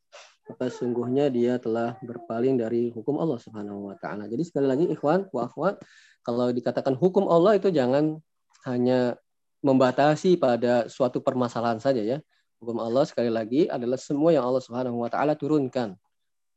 [0.51, 4.27] maka sungguhnya dia telah berpaling dari hukum Allah Subhanahu wa taala.
[4.27, 5.79] Jadi sekali lagi ikhwan wa akhwat
[6.27, 8.19] kalau dikatakan hukum Allah itu jangan
[8.67, 9.15] hanya
[9.63, 12.19] membatasi pada suatu permasalahan saja ya.
[12.59, 15.95] Hukum Allah sekali lagi adalah semua yang Allah Subhanahu wa taala turunkan.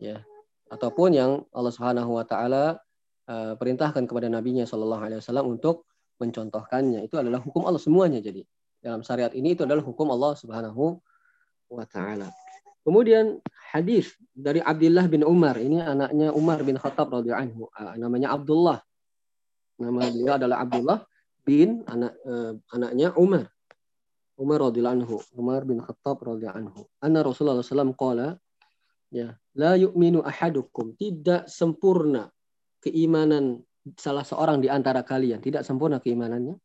[0.01, 0.25] Ya,
[0.69, 2.81] ataupun yang Allah Subhanahu wa taala
[3.29, 5.85] uh, perintahkan kepada nabinya sallallahu alaihi wasallam untuk
[6.17, 7.05] mencontohkannya.
[7.05, 8.41] Itu adalah hukum Allah semuanya jadi.
[8.85, 11.01] Dalam syariat ini itu adalah hukum Allah Subhanahu
[11.73, 12.29] wa taala.
[12.85, 13.41] Kemudian
[13.73, 18.77] hadis dari Abdullah bin Umar, ini anaknya Umar bin Khattab radhiyallahu anhu, uh, namanya Abdullah.
[19.81, 21.01] Nama beliau adalah Abdullah
[21.41, 23.49] bin anak uh, anaknya Umar.
[24.37, 26.81] Umar radhiyallahu anhu, Umar bin Khattab radhiyallahu anhu.
[27.01, 28.37] Anna Rasulullah sallallahu qala
[29.09, 32.29] ya la yu'minu ahadukum tidak sempurna
[32.85, 33.65] keimanan
[33.97, 36.57] salah seorang di antara kalian tidak sempurna keimanannya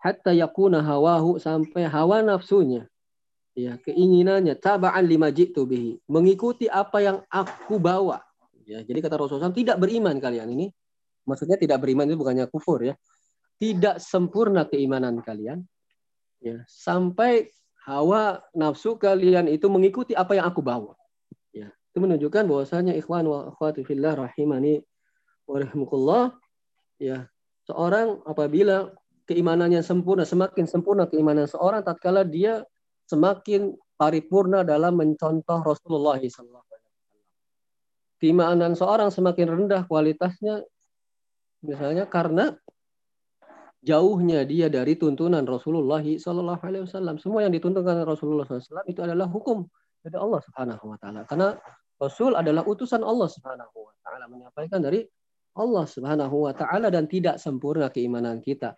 [0.00, 2.88] hatta yakuna hawahu sampai hawa nafsunya.
[3.54, 4.56] Ya keinginannya.
[4.56, 6.00] Taba'an lima jitu bihi.
[6.08, 8.24] Mengikuti apa yang aku bawa.
[8.64, 10.66] Ya jadi kata Rasulullah SAW, tidak beriman kalian ini.
[11.28, 12.94] Maksudnya tidak beriman itu bukannya kufur ya.
[13.60, 15.62] Tidak sempurna keimanan kalian.
[16.40, 17.52] Ya sampai
[17.84, 20.96] hawa nafsu kalian itu mengikuti apa yang aku bawa.
[21.90, 24.78] Itu menunjukkan bahwasanya ikhwan wa akhwati fillah rahimani
[25.50, 26.30] wa
[27.02, 27.26] ya
[27.66, 28.94] seorang apabila
[29.30, 32.66] keimanannya sempurna semakin sempurna keimanan seorang tatkala dia
[33.06, 36.66] semakin paripurna dalam mencontoh Rasulullah SAW.
[38.18, 40.66] Keimanan seorang semakin rendah kualitasnya
[41.62, 42.58] misalnya karena
[43.86, 47.22] jauhnya dia dari tuntunan Rasulullah SAW.
[47.22, 49.64] Semua yang dituntunkan Rasulullah SAW itu adalah hukum
[50.02, 51.22] dari Allah Subhanahu Wa Taala.
[51.24, 51.54] Karena
[52.00, 55.04] Rasul adalah utusan Allah Subhanahu wa taala menyampaikan dari
[55.52, 58.72] Allah Subhanahu wa taala dan tidak sempurna keimanan kita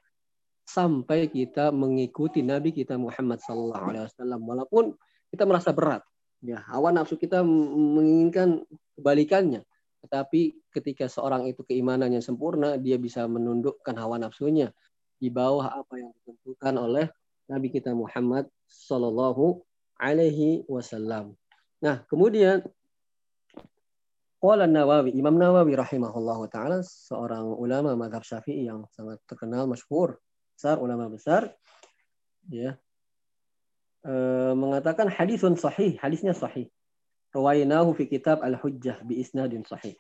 [0.62, 4.40] sampai kita mengikuti Nabi kita Muhammad sallallahu alaihi wasallam.
[4.46, 4.84] Walaupun
[5.32, 6.02] kita merasa berat
[6.42, 8.66] ya hawa nafsu kita menginginkan
[8.98, 9.62] kebalikannya.
[10.02, 14.74] Tetapi ketika seorang itu keimanannya sempurna dia bisa menundukkan hawa nafsunya
[15.22, 17.06] di bawah apa yang ditentukan oleh
[17.46, 19.62] Nabi kita Muhammad sallallahu
[20.02, 21.38] alaihi wasallam.
[21.78, 22.66] Nah, kemudian
[24.42, 30.18] Qala Nawawi, Imam Nawawi rahimahullah taala seorang ulama madhab Syafi'i yang sangat terkenal, masyhur,
[30.62, 31.50] besar ulama besar,
[32.46, 32.78] ya.
[34.06, 34.14] E,
[34.54, 36.70] mengatakan hadisun sahih, hadisnya sahih.
[37.34, 39.98] Rawainahu fi kitab Al-Hujjah bi isnadin sahih.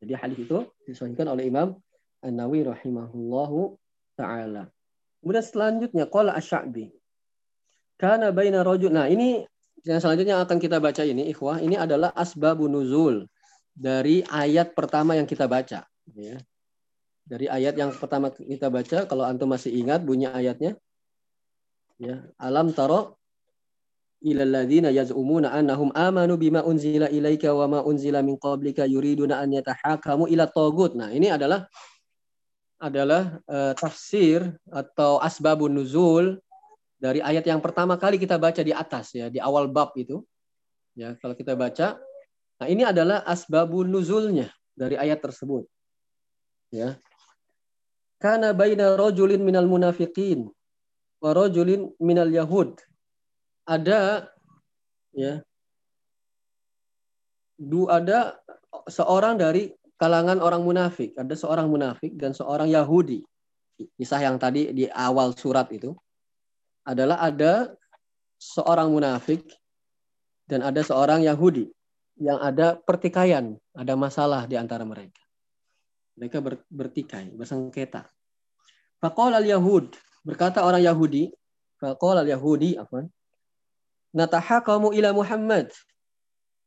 [0.00, 1.76] Jadi hadis itu disahihkan oleh Imam
[2.24, 3.76] An-Nawawi rahimahullahu
[4.16, 4.72] taala.
[5.20, 6.88] Kemudian selanjutnya qala Asy-Sya'bi.
[8.00, 8.88] Kana baina rajul.
[8.88, 9.44] Nah, ini
[9.84, 13.28] yang selanjutnya akan kita baca ini, ikhwah, ini adalah asbabun nuzul
[13.76, 15.84] dari ayat pertama yang kita baca.
[16.16, 16.40] Ya.
[17.30, 20.74] Dari ayat yang pertama kita baca kalau antum masih ingat bunyi ayatnya.
[21.94, 23.22] Ya alam taro
[24.26, 29.54] ila alladziina yaz'umuna annahum amanu bima unzila ilaika wa ma unzila min qablika yuriduna an
[29.54, 30.98] yatahakamu ila tagut.
[30.98, 31.70] Nah ini adalah
[32.82, 36.34] adalah uh, tafsir atau asbabun nuzul
[36.98, 40.18] dari ayat yang pertama kali kita baca di atas ya di awal bab itu.
[40.98, 41.94] Ya kalau kita baca
[42.58, 45.70] nah ini adalah asbabun nuzulnya dari ayat tersebut.
[46.74, 46.98] Ya
[48.20, 50.46] kana baina rajulin minal munafiqin
[51.24, 52.76] wa rajulin minal yahud.
[53.64, 54.28] Ada
[55.16, 55.40] ya
[57.60, 58.40] du ada
[58.88, 63.20] seorang dari kalangan orang munafik, ada seorang munafik dan seorang Yahudi.
[63.76, 65.92] Kisah yang tadi di awal surat itu
[66.88, 67.76] adalah ada
[68.40, 69.44] seorang munafik
[70.48, 71.68] dan ada seorang Yahudi
[72.16, 75.19] yang ada pertikaian, ada masalah di antara mereka.
[76.18, 78.08] Mereka ber, bertikai, bersengketa.
[79.00, 79.94] Fakol al Yahud
[80.26, 81.32] berkata orang Yahudi,
[81.80, 83.08] fakol al Yahudi apa?
[84.10, 85.70] Nataha kamu ila Muhammad.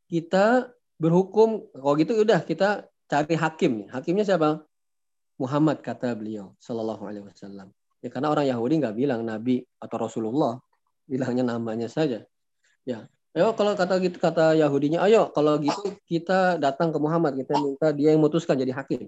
[0.08, 3.92] Kita berhukum, kalau gitu udah kita cari hakim.
[3.92, 4.64] Hakimnya siapa?
[5.38, 7.74] Muhammad kata beliau, Sallallahu Alaihi Wasallam.
[8.04, 10.60] Ya karena orang Yahudi nggak bilang Nabi atau Rasulullah,
[11.08, 12.24] bilangnya namanya saja.
[12.84, 17.56] Ya, ayo kalau kata gitu kata Yahudinya, ayo kalau gitu kita datang ke Muhammad, kita
[17.60, 19.08] minta dia yang memutuskan jadi hakim.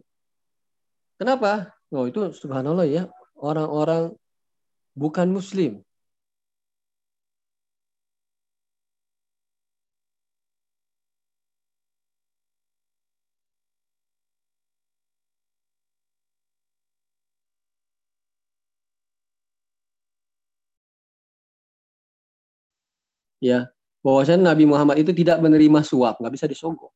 [1.19, 1.71] Kenapa?
[1.95, 3.03] Oh itu subhanallah ya
[3.47, 4.03] orang-orang
[5.01, 5.71] bukan muslim.
[23.43, 23.69] Ya,
[24.01, 26.91] bahwasanya Nabi Muhammad itu tidak menerima suap, nggak bisa disogok.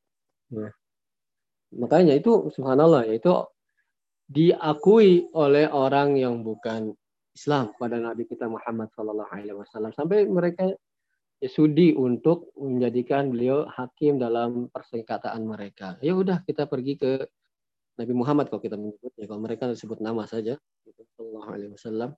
[0.49, 0.71] Ya.
[1.81, 3.29] Makanya itu subhanallah itu
[4.29, 6.93] diakui oleh orang yang bukan
[7.33, 10.69] Islam pada Nabi kita Muhammad Shallallahu Alaihi Wasallam sampai mereka
[11.41, 15.97] ya, sudi untuk menjadikan beliau hakim dalam persengketaan mereka.
[16.05, 17.11] Ya udah kita pergi ke
[17.97, 20.55] Nabi Muhammad kalau kita menyebut ya kalau mereka disebut nama saja
[20.85, 22.13] gitu, Shallallahu Alaihi Wasallam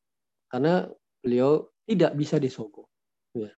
[0.52, 0.92] karena
[1.24, 2.92] beliau tidak bisa disogok.
[3.32, 3.56] Ya.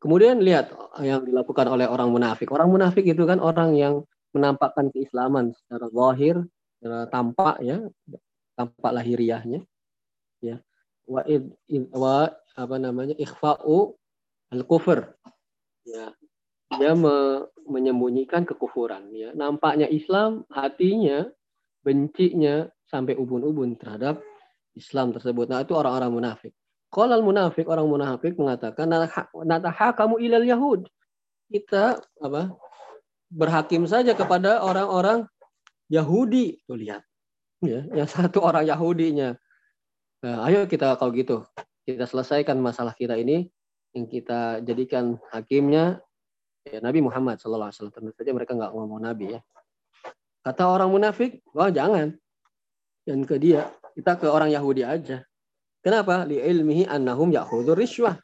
[0.00, 0.72] Kemudian lihat
[1.04, 2.48] yang dilakukan oleh orang munafik.
[2.48, 4.00] Orang munafik itu kan orang yang
[4.32, 6.40] menampakkan keislaman secara zahir,
[6.82, 7.84] tampak ya.
[8.56, 9.64] Tampak lahiriahnya
[10.44, 10.60] ya.
[11.08, 11.24] Wa
[11.96, 13.94] wa apa namanya ikhfa'u
[14.52, 15.16] al kufur
[15.86, 16.12] ya.
[16.70, 19.34] Dia me, menyembunyikan kekufuran ya.
[19.34, 21.26] Nampaknya Islam hatinya
[21.82, 24.22] bencinya sampai ubun-ubun terhadap
[24.78, 25.50] Islam tersebut.
[25.50, 26.52] Nah itu orang-orang munafik.
[26.90, 28.90] Kalau munafik orang munafik mengatakan
[29.46, 30.80] nataha kamu ilal yahud.
[31.50, 32.54] Kita apa
[33.30, 35.26] berhakim saja kepada orang-orang
[35.90, 36.62] Yahudi.
[36.64, 37.02] Tuh lihat.
[37.60, 39.36] Ya yang satu orang Yahudinya.
[40.24, 41.44] Nah, ayo kita kalau gitu
[41.84, 43.50] kita selesaikan masalah kita ini
[43.92, 45.98] yang kita jadikan hakimnya
[46.64, 47.96] ya, Nabi Muhammad Sallallahu Alaihi Wasallam.
[47.96, 49.40] Tentu saja mereka nggak ngomong Nabi ya.
[50.40, 52.16] Kata orang munafik wah jangan.
[53.04, 55.20] Dan ke dia kita ke orang Yahudi aja.
[55.80, 56.24] Kenapa?
[56.28, 58.16] Li ilmihi annahum yahudur riswah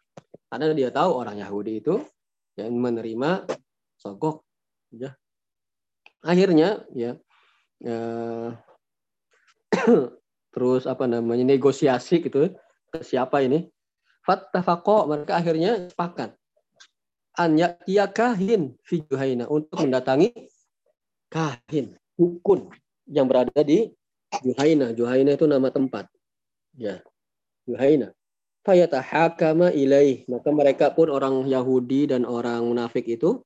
[0.52, 2.00] karena dia tahu orang Yahudi itu
[2.56, 3.44] yang menerima
[3.96, 4.44] sogok
[4.92, 5.16] ya.
[6.24, 7.16] Akhirnya ya
[7.84, 8.56] uh,
[10.54, 12.48] terus apa namanya negosiasi gitu
[12.88, 13.68] ke siapa ini
[14.24, 16.32] fattafaqo mereka akhirnya sepakat
[17.36, 20.32] an ya kahin fi juhaina untuk mendatangi
[21.28, 22.72] kahin dukun
[23.04, 23.92] yang berada di
[24.42, 24.92] Juhaina.
[24.92, 26.10] Juhaina itu nama tempat.
[26.76, 27.00] Ya.
[27.64, 28.12] Juhaina.
[28.66, 30.26] Fayatahakama ilaih.
[30.26, 33.40] Maka mereka pun orang Yahudi dan orang munafik itu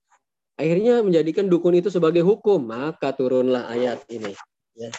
[0.59, 2.63] akhirnya menjadikan dukun itu sebagai hukum.
[2.65, 4.33] Maka turunlah ayat ini.
[4.75, 4.91] Ya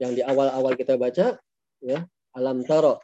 [0.00, 1.40] yang di awal-awal kita baca
[1.80, 1.98] ya
[2.36, 3.00] alam taro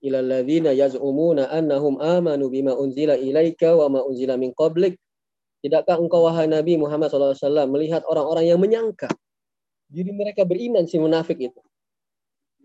[0.00, 4.96] ilal ladzina yaz'umuna annahum amanu bima unzila ilaika wa ma unzila min qablik
[5.60, 9.12] tidakkah engkau wahai Nabi Muhammad SAW melihat orang-orang yang menyangka
[9.92, 11.60] diri mereka beriman si munafik itu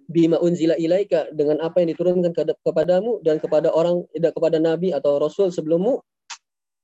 [0.08, 2.32] bima unzila ilaika dengan apa yang diturunkan
[2.64, 6.00] kepadamu dan kepada orang tidak kepada nabi atau rasul sebelummu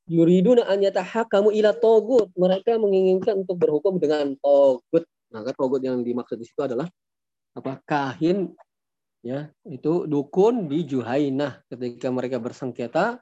[0.07, 2.29] yuriduna an yatahakamu ila togut.
[2.35, 5.07] Mereka menginginkan untuk berhukum dengan togut.
[5.33, 6.87] Maka togut yang dimaksud di situ adalah
[7.55, 7.79] apa?
[7.85, 8.53] Kahin
[9.25, 9.49] ya.
[9.65, 11.65] Itu dukun di Juhainah.
[11.69, 13.21] Ketika mereka bersengketa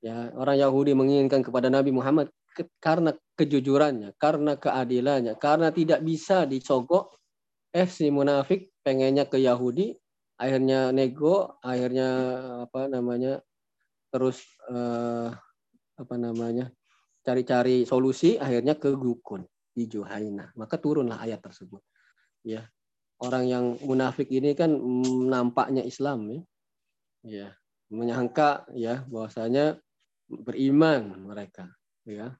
[0.00, 6.44] ya orang Yahudi menginginkan kepada Nabi Muhammad ke, karena kejujurannya karena keadilannya karena tidak bisa
[6.48, 7.16] dicogok.
[7.70, 9.94] Eh si munafik pengennya ke Yahudi
[10.40, 12.08] akhirnya nego akhirnya
[12.66, 13.44] apa namanya
[14.10, 14.42] terus
[14.72, 15.30] eh,
[16.00, 16.72] apa namanya
[17.20, 19.44] cari-cari solusi akhirnya ke dukun
[19.76, 20.48] di Juhaina.
[20.56, 21.82] Maka turunlah ayat tersebut.
[22.40, 22.64] Ya.
[23.20, 24.72] orang yang munafik ini kan
[25.28, 26.40] nampaknya Islam ya.
[27.20, 27.48] Ya,
[27.92, 29.76] menyangka ya bahwasanya
[30.24, 31.68] beriman mereka
[32.08, 32.32] ya.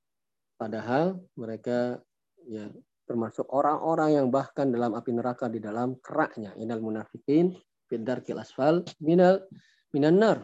[0.57, 2.01] Padahal mereka
[2.49, 2.73] ya
[3.05, 7.53] termasuk orang-orang yang bahkan dalam api neraka di dalam keraknya inal munafikin
[7.91, 9.45] fidar asfal minal
[9.91, 10.39] minan nar.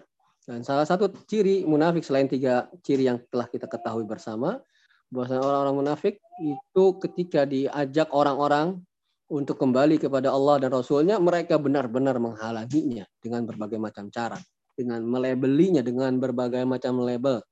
[0.46, 4.62] Dan salah satu ciri munafik selain tiga ciri yang telah kita ketahui bersama
[5.10, 8.78] bahwasanya orang-orang munafik itu ketika diajak orang-orang
[9.26, 14.38] untuk kembali kepada Allah dan Rasulnya, mereka benar-benar menghalanginya dengan berbagai macam cara,
[14.78, 17.42] dengan melebelinya dengan berbagai macam label,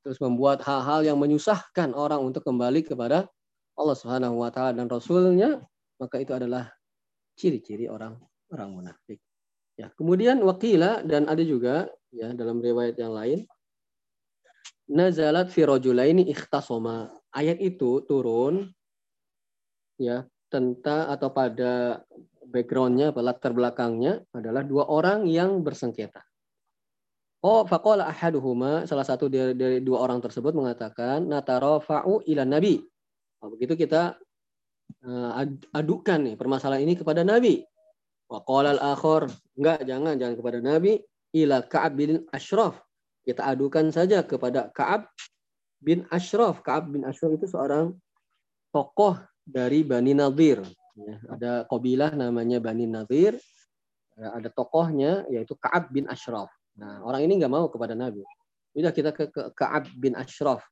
[0.00, 3.28] terus membuat hal-hal yang menyusahkan orang untuk kembali kepada
[3.76, 5.60] Allah Subhanahu Wa Taala dan Rasulnya,
[6.00, 6.72] maka itu adalah
[7.36, 8.16] ciri-ciri orang
[8.48, 9.20] orang munafik.
[9.74, 13.42] Ya, kemudian wakila dan ada juga ya dalam riwayat yang lain
[14.88, 17.10] nazalat fi rajulaini ikhtasoma.
[17.34, 18.70] Ayat itu turun
[19.98, 22.04] ya tentang atau pada
[22.46, 26.22] backgroundnya, latar belakangnya adalah dua orang yang bersengketa.
[27.44, 32.80] Oh, faqala ahaduhuma, salah satu dari, dari dua orang tersebut mengatakan, natarafa'u ila nabi.
[33.44, 34.16] Oh, begitu kita
[35.04, 35.30] uh,
[35.76, 37.60] adukan nih permasalahan ini kepada nabi.
[38.34, 40.98] Wa qala al-akhar, enggak, jangan, jangan kepada nabi,
[41.38, 42.82] ila Ka'ab bin Ashraf.
[43.22, 45.06] Kita adukan saja kepada Ka'ab
[45.78, 46.58] bin Ashraf.
[46.66, 47.94] Ka'ab bin Ashraf itu seorang
[48.74, 50.66] tokoh dari Bani Nadir.
[50.98, 53.38] Ya, ada kabilah namanya Bani Nadir.
[54.18, 56.50] Ya, ada tokohnya yaitu Kaab bin Ashraf.
[56.74, 58.26] Nah, orang ini nggak mau kepada Nabi.
[58.74, 60.66] Udah kita ke, ke Kaab bin Ashraf.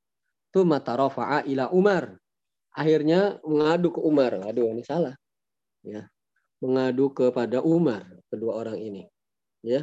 [0.51, 2.19] Tuh matarafa'a ila Umar.
[2.75, 4.35] Akhirnya mengadu ke Umar.
[4.51, 5.15] Aduh, ini salah.
[5.87, 6.11] Ya.
[6.63, 9.11] Mengadu kepada Umar kedua orang ini.
[9.67, 9.83] Ya.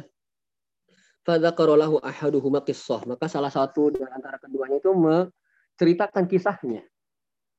[1.28, 3.04] Fadzakarolahu ahaduhuma qissah.
[3.04, 6.80] Maka salah satu di antara keduanya itu menceritakan kisahnya.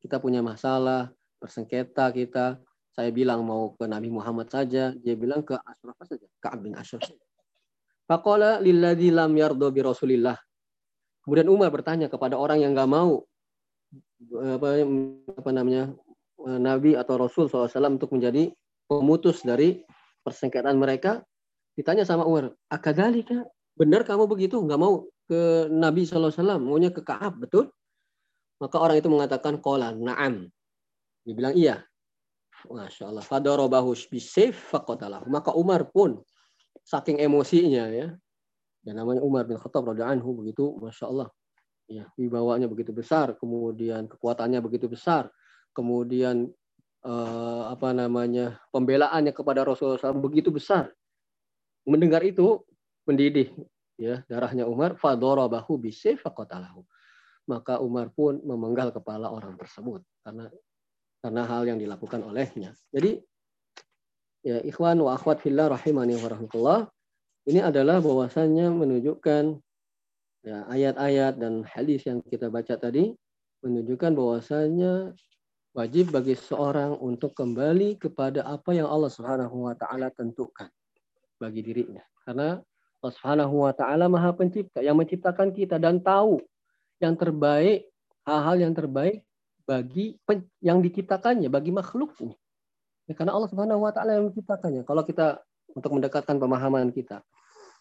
[0.01, 2.57] Kita punya masalah, bersengketa kita,
[2.91, 7.05] saya bilang mau ke Nabi Muhammad saja, dia bilang ke Ashraf saja, ke bin Ashraf
[7.05, 7.25] saja.
[8.09, 10.35] Faqala lam yardo bi Rasulillah.
[11.21, 13.23] Kemudian Umar bertanya kepada orang yang nggak mau
[14.41, 14.83] apa,
[15.37, 15.93] apa namanya
[16.41, 18.49] Nabi atau Rasul SAW untuk menjadi
[18.91, 19.79] pemutus dari
[20.27, 21.23] persengketaan mereka.
[21.79, 23.47] Ditanya sama Umar, akadalika
[23.79, 27.71] benar kamu begitu nggak mau ke Nabi SAW, maunya ke Kaab, betul?
[28.59, 30.51] Maka orang itu mengatakan kola, naam.
[31.23, 31.79] Dia bilang iya.
[32.67, 33.25] Masya Allah.
[33.25, 35.25] Fadarobahu bisayf faqatalahu.
[35.31, 36.21] Maka Umar pun
[36.85, 38.13] saking emosinya ya.
[38.81, 41.29] yang namanya Umar bin Khattab anhu begitu Masya Allah.
[41.89, 45.27] Ya, wibawanya begitu besar, kemudian kekuatannya begitu besar,
[45.75, 46.47] kemudian
[47.05, 50.93] eh, apa namanya pembelaannya kepada Rasulullah SAW begitu besar.
[51.85, 52.61] Mendengar itu
[53.09, 53.49] mendidih
[53.97, 54.97] ya darahnya Umar
[55.81, 56.85] bisayf faqatalahu.
[57.49, 60.47] Maka Umar pun memenggal kepala orang tersebut karena
[61.21, 62.73] karena hal yang dilakukan olehnya.
[62.93, 63.21] Jadi
[64.41, 66.79] ya ikhwan wa akhwat fillah rahimani wa rahmatullah
[67.45, 69.57] ini adalah bahwasannya menunjukkan
[70.41, 73.13] ya ayat-ayat dan hadis yang kita baca tadi
[73.61, 75.13] menunjukkan bahwasanya
[75.71, 80.67] wajib bagi seorang untuk kembali kepada apa yang Allah Subhanahu wa taala tentukan
[81.39, 82.03] bagi dirinya.
[82.27, 82.59] Karena
[83.01, 86.43] Allah Subhanahu wa taala Maha Pencipta yang menciptakan kita dan tahu
[86.99, 87.87] yang terbaik,
[88.27, 89.23] hal-hal yang terbaik
[89.63, 90.19] bagi
[90.59, 92.35] yang diciptakannya, bagi makhluknya.
[93.07, 94.83] Ya, karena Allah Subhanahu wa taala yang menciptakannya.
[94.83, 95.39] Kalau kita
[95.71, 97.23] untuk mendekatkan pemahaman kita,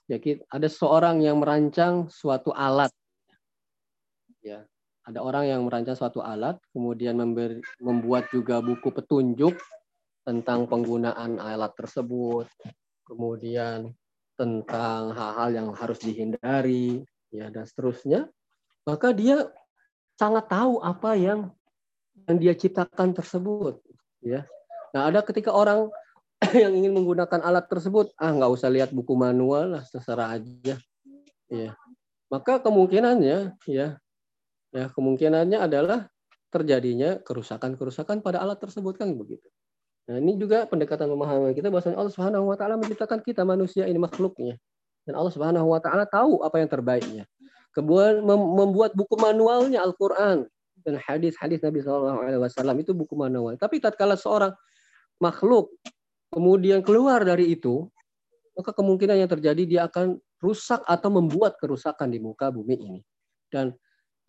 [0.06, 0.16] ya
[0.46, 2.94] ada seorang yang merancang suatu alat.
[4.40, 4.64] Ya,
[5.06, 9.56] ada orang yang merancang suatu alat, kemudian memberi, membuat juga buku petunjuk
[10.24, 12.46] tentang penggunaan alat tersebut,
[13.08, 13.96] kemudian
[14.36, 18.28] tentang hal-hal yang harus dihindari, ya dan seterusnya.
[18.84, 19.48] Maka dia
[20.20, 21.48] sangat tahu apa yang
[22.28, 23.80] yang dia ciptakan tersebut
[24.20, 24.44] ya
[24.92, 25.88] nah ada ketika orang
[26.62, 30.76] yang ingin menggunakan alat tersebut ah nggak usah lihat buku manual lah terserah aja
[31.48, 31.72] ya
[32.28, 33.96] maka kemungkinannya ya
[34.70, 36.06] ya kemungkinannya adalah
[36.50, 39.46] terjadinya kerusakan-kerusakan pada alat tersebut kan begitu
[40.06, 43.98] nah ini juga pendekatan pemahaman kita bahwa Allah Subhanahu Wa Taala menciptakan kita manusia ini
[43.98, 44.58] makhluknya
[45.06, 47.24] dan Allah Subhanahu Wa Taala tahu apa yang terbaiknya
[47.70, 50.50] kemudian membuat buku manualnya Al-Quran
[50.84, 53.56] dan hadis-hadis Nabi SAW itu buku manual.
[53.60, 54.52] Tapi tatkala seorang
[55.20, 55.72] makhluk
[56.32, 57.88] kemudian keluar dari itu,
[58.56, 63.00] maka kemungkinan yang terjadi dia akan rusak atau membuat kerusakan di muka bumi ini.
[63.52, 63.76] Dan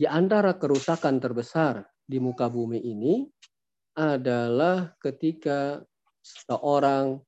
[0.01, 3.21] di antara kerusakan terbesar di muka bumi ini
[3.93, 5.77] adalah ketika
[6.25, 7.21] seorang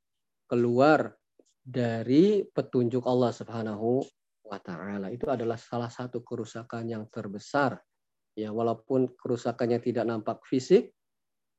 [0.49, 1.13] keluar
[1.61, 4.01] dari petunjuk Allah Subhanahu
[4.49, 5.13] wa taala.
[5.13, 7.77] Itu adalah salah satu kerusakan yang terbesar
[8.33, 10.97] ya walaupun kerusakannya tidak nampak fisik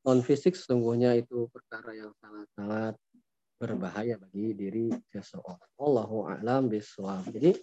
[0.03, 2.99] non fisik sesungguhnya itu perkara yang sangat-sangat
[3.63, 5.79] berbahaya bagi diri seseorang.
[5.79, 7.31] Allahu a'lam bishawab.
[7.31, 7.55] Jadi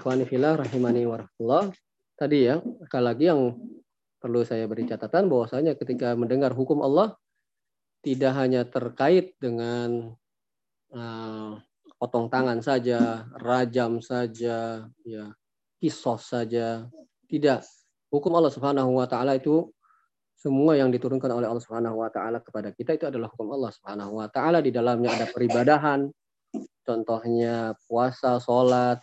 [0.00, 1.76] ikhwani fillah rahimani warahmatullah.
[2.16, 3.52] Tadi ya, sekali lagi yang
[4.16, 7.12] perlu saya beri catatan bahwasanya ketika mendengar hukum Allah
[8.00, 10.16] tidak hanya terkait dengan
[10.96, 11.60] uh,
[12.00, 15.24] potong tangan saja, rajam saja, ya,
[15.76, 16.88] kisos saja,
[17.28, 17.64] tidak.
[18.08, 19.68] Hukum Allah Subhanahu wa taala itu
[20.36, 24.24] semua yang diturunkan oleh Allah Subhanahu wa taala kepada kita itu adalah hukum Allah Subhanahu
[24.24, 26.08] wa taala di dalamnya ada peribadahan
[26.86, 29.02] contohnya puasa, sholat,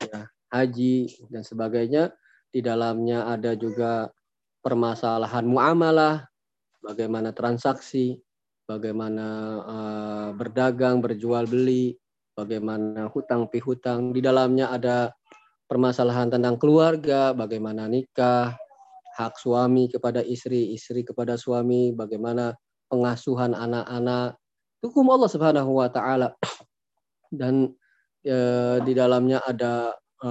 [0.00, 2.10] ya, haji dan sebagainya.
[2.48, 4.08] Di dalamnya ada juga
[4.64, 6.24] permasalahan muamalah,
[6.80, 8.16] bagaimana transaksi,
[8.68, 9.26] bagaimana
[9.64, 11.96] uh, berdagang, berjual beli,
[12.36, 14.12] bagaimana hutang pihutang.
[14.12, 15.12] Di dalamnya ada
[15.68, 18.56] permasalahan tentang keluarga, bagaimana nikah,
[19.18, 22.54] hak suami kepada istri, istri kepada suami, bagaimana
[22.86, 24.38] pengasuhan anak-anak.
[24.78, 26.38] Hukum Allah Subhanahu wa taala.
[27.28, 27.74] Dan
[28.22, 28.36] e,
[28.86, 29.92] di dalamnya ada
[30.22, 30.30] e,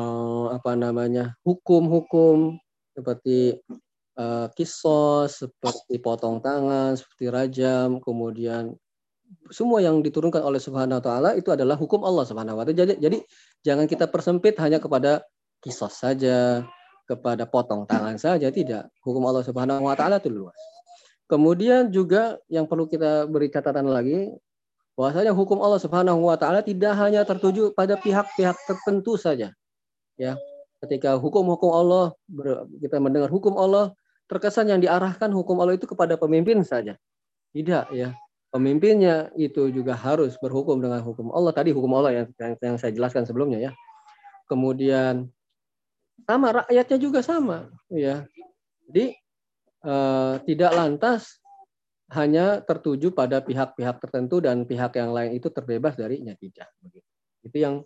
[0.53, 1.35] apa namanya?
[1.43, 2.59] hukum-hukum
[2.93, 3.59] seperti
[4.17, 4.25] e,
[4.57, 8.75] kisos, seperti potong tangan, seperti rajam, kemudian
[9.51, 12.75] semua yang diturunkan oleh Subhanahu wa taala itu adalah hukum Allah Subhanahu wa taala.
[12.75, 13.17] Jadi jadi
[13.63, 15.23] jangan kita persempit hanya kepada
[15.59, 16.63] kisos saja,
[17.07, 18.91] kepada potong tangan saja tidak.
[19.03, 20.55] Hukum Allah Subhanahu wa taala itu luas.
[21.27, 24.31] Kemudian juga yang perlu kita beri catatan lagi
[24.95, 29.51] bahwasanya hukum Allah Subhanahu wa taala tidak hanya tertuju pada pihak-pihak tertentu saja.
[30.17, 30.35] Ya.
[30.77, 32.13] Ketika hukum-hukum Allah
[32.81, 33.97] kita mendengar hukum Allah
[34.29, 36.97] terkesan yang diarahkan hukum Allah itu kepada pemimpin saja.
[37.55, 38.13] Tidak ya.
[38.51, 41.53] Pemimpinnya itu juga harus berhukum dengan hukum Allah.
[41.53, 43.71] Tadi hukum Allah yang, yang, saya jelaskan sebelumnya ya.
[44.47, 45.27] Kemudian
[46.25, 48.25] sama rakyatnya juga sama ya
[48.89, 49.13] jadi
[49.85, 51.37] eh, tidak lantas
[52.07, 56.71] hanya tertuju pada pihak-pihak tertentu dan pihak yang lain itu terbebas darinya tidak
[57.43, 57.83] itu yang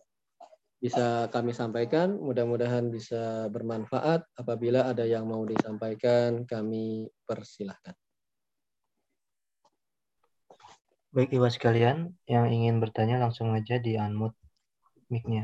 [0.82, 7.94] bisa kami sampaikan mudah-mudahan bisa bermanfaat apabila ada yang mau disampaikan kami persilahkan
[11.12, 14.40] Baik Ibu sekalian, yang ingin bertanya langsung aja di unmute
[15.12, 15.44] mic-nya.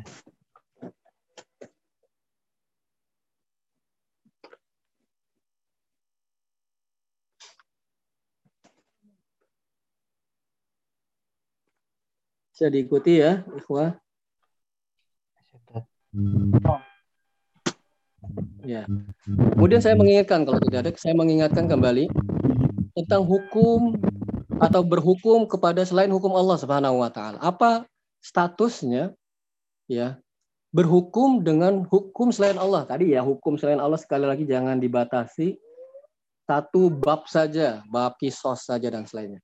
[12.56, 14.00] Bisa diikuti ya, ikhwah.
[18.68, 18.84] Ya.
[19.56, 22.12] Kemudian saya mengingatkan kalau tidak ada, saya mengingatkan kembali
[22.98, 23.96] tentang hukum
[24.58, 27.38] atau berhukum kepada selain hukum Allah Subhanahu wa taala.
[27.40, 27.86] Apa
[28.20, 29.14] statusnya?
[29.88, 30.20] Ya.
[30.76, 32.84] Berhukum dengan hukum selain Allah.
[32.84, 35.56] Tadi ya, hukum selain Allah sekali lagi jangan dibatasi
[36.44, 39.40] satu bab saja, bab kisos saja dan selainnya.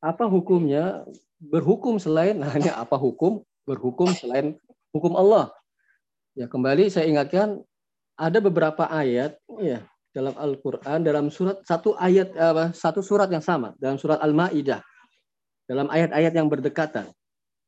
[0.00, 1.04] Apa hukumnya
[1.40, 4.56] berhukum selain hanya apa hukum berhukum selain
[4.92, 5.52] hukum Allah.
[6.32, 7.60] Ya kembali saya ingatkan
[8.16, 9.84] ada beberapa ayat ya
[10.16, 14.80] dalam Al-Qur'an dalam surat satu ayat apa satu surat yang sama dalam surat Al-Maidah
[15.68, 17.08] dalam ayat-ayat yang berdekatan.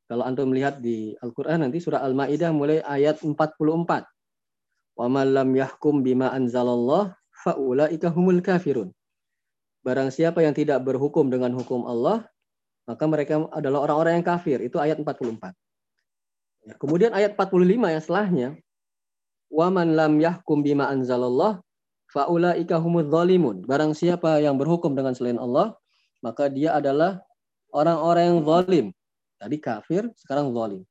[0.05, 4.05] Kalau antum melihat di Al-Qur'an nanti surah Al-Maidah mulai ayat 44.
[4.95, 8.93] Wa man lam yahkum bima anzalallah faulaika humul kafirun.
[9.81, 12.25] Barang siapa yang tidak berhukum dengan hukum Allah,
[12.85, 14.61] maka mereka adalah orang-orang yang kafir.
[14.61, 15.53] Itu ayat 44.
[16.81, 18.49] Kemudian ayat 45 yang setelahnya,
[19.53, 21.61] "Wa man lam yahkum bima anzalallah
[22.09, 25.77] faulaika humudz zalimun." Barang siapa yang berhukum dengan selain Allah,
[26.25, 27.21] maka dia adalah
[27.69, 28.85] orang-orang yang zalim.
[29.37, 30.81] Tadi kafir, sekarang zalim.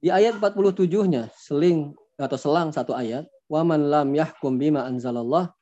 [0.00, 5.52] Di ayat 47-nya, seling atau selang satu ayat, "Wa man lam yahkum bima anzalallah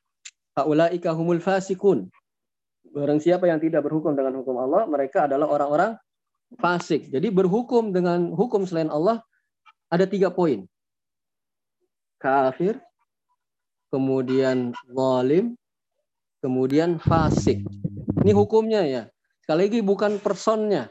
[0.55, 2.07] faulaika humul fasikun."
[2.95, 5.99] Barang siapa yang tidak berhukum dengan hukum Allah, mereka adalah orang-orang
[6.57, 7.13] fasik.
[7.13, 9.21] Jadi berhukum dengan hukum selain Allah
[9.93, 10.65] ada tiga poin.
[12.17, 12.81] Kafir,
[13.93, 15.53] kemudian zalim,
[16.41, 17.61] kemudian fasik.
[18.25, 19.03] Ini hukumnya ya.
[19.45, 20.89] Sekali lagi bukan personnya.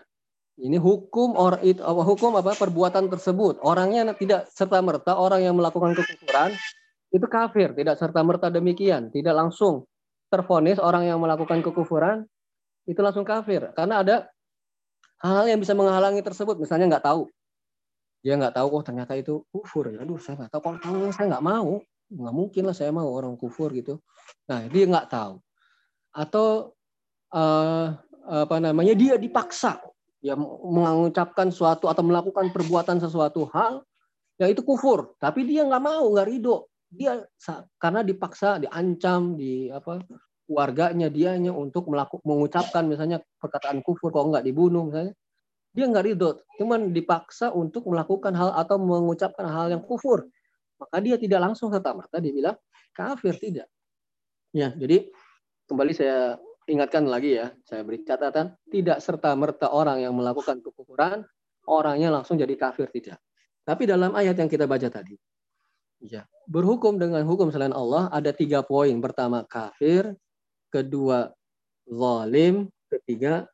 [0.59, 3.63] Ini hukum or itu hukum apa perbuatan tersebut.
[3.63, 6.51] Orangnya tidak serta merta orang yang melakukan kekufuran
[7.15, 9.87] itu kafir, tidak serta merta demikian, tidak langsung
[10.29, 12.29] terfonis orang yang melakukan kekufuran
[12.89, 14.17] itu langsung kafir karena ada
[15.23, 17.27] hal-hal yang bisa menghalangi tersebut misalnya nggak tahu.
[18.23, 19.91] Dia nggak tahu oh ternyata itu kufur.
[19.91, 20.61] Ya aduh saya nggak tahu.
[20.79, 21.83] Kalau saya nggak mau.
[22.09, 24.01] Nggak mungkin lah saya mau orang kufur gitu.
[24.51, 25.35] Nah dia nggak tahu.
[26.15, 26.75] Atau
[27.35, 27.87] uh,
[28.27, 29.79] apa namanya dia dipaksa.
[30.19, 33.87] Ya mengucapkan suatu atau melakukan perbuatan sesuatu hal
[34.39, 35.15] ya itu kufur.
[35.23, 36.67] Tapi dia nggak mau nggak ridho.
[36.89, 37.21] Dia
[37.77, 40.01] karena dipaksa, diancam, di apa
[40.49, 44.89] warganya dianya untuk melakukan mengucapkan misalnya perkataan kufur kalau nggak dibunuh?
[44.89, 45.15] misalnya.
[45.77, 50.27] Dia nggak ridho cuman dipaksa untuk melakukan hal atau mengucapkan hal yang kufur.
[50.81, 52.57] Maka dia tidak langsung serta merta dibilang
[52.97, 53.69] kafir tidak.
[54.51, 55.13] Ya jadi
[55.69, 61.23] kembali saya ingatkan lagi ya saya beri catatan tidak serta merta orang yang melakukan kekufuran
[61.69, 63.21] orangnya langsung jadi kafir tidak.
[63.63, 65.15] Tapi dalam ayat yang kita baca tadi
[66.01, 68.97] ya berhukum dengan hukum selain Allah ada tiga poin.
[69.05, 70.17] Pertama kafir
[70.69, 71.33] kedua
[71.89, 73.49] zalim, ketiga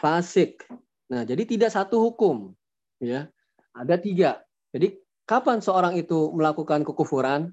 [0.00, 0.64] fasik.
[1.12, 2.52] Nah, jadi tidak satu hukum,
[3.00, 3.28] ya.
[3.74, 4.40] Ada tiga.
[4.70, 4.98] Jadi
[5.28, 7.52] kapan seorang itu melakukan kekufuran,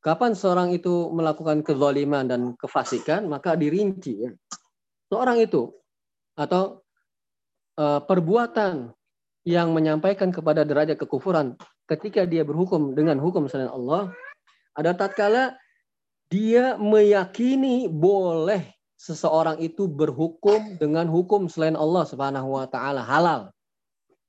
[0.00, 4.30] kapan seorang itu melakukan kezaliman dan kefasikan, maka dirinci ya.
[5.10, 5.70] Seorang itu
[6.38, 6.80] atau
[7.76, 8.94] uh, perbuatan
[9.44, 11.56] yang menyampaikan kepada derajat kekufuran
[11.88, 14.12] ketika dia berhukum dengan hukum selain Allah
[14.76, 15.56] ada tatkala
[16.30, 18.62] dia meyakini boleh
[18.94, 23.50] seseorang itu berhukum dengan hukum selain Allah Subhanahu wa taala halal.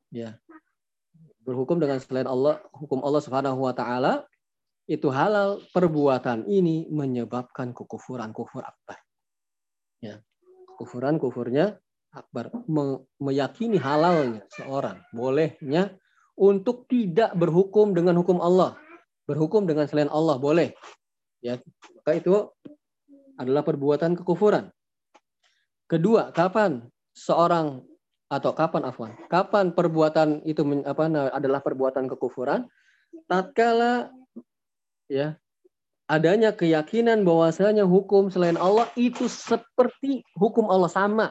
[0.10, 0.42] Ya.
[1.46, 4.26] Berhukum dengan selain Allah, hukum Allah Subhanahu wa taala
[4.90, 8.98] itu halal, perbuatan ini menyebabkan kekufuran kufur akbar.
[10.02, 10.26] Ya.
[10.82, 11.78] Kufuran kufurnya
[12.12, 15.94] akbar Me meyakini halalnya seorang, bolehnya
[16.34, 18.74] untuk tidak berhukum dengan hukum Allah.
[19.30, 20.74] Berhukum dengan selain Allah boleh
[21.42, 21.58] ya
[21.98, 22.50] maka itu
[23.36, 24.70] adalah perbuatan kekufuran.
[25.90, 27.84] Kedua kapan seorang
[28.32, 32.70] atau kapan afwan kapan perbuatan itu apa adalah perbuatan kekufuran?
[33.28, 34.14] Tatkala
[35.12, 35.36] ya
[36.08, 41.28] adanya keyakinan bahwasanya hukum selain Allah itu seperti hukum Allah sama.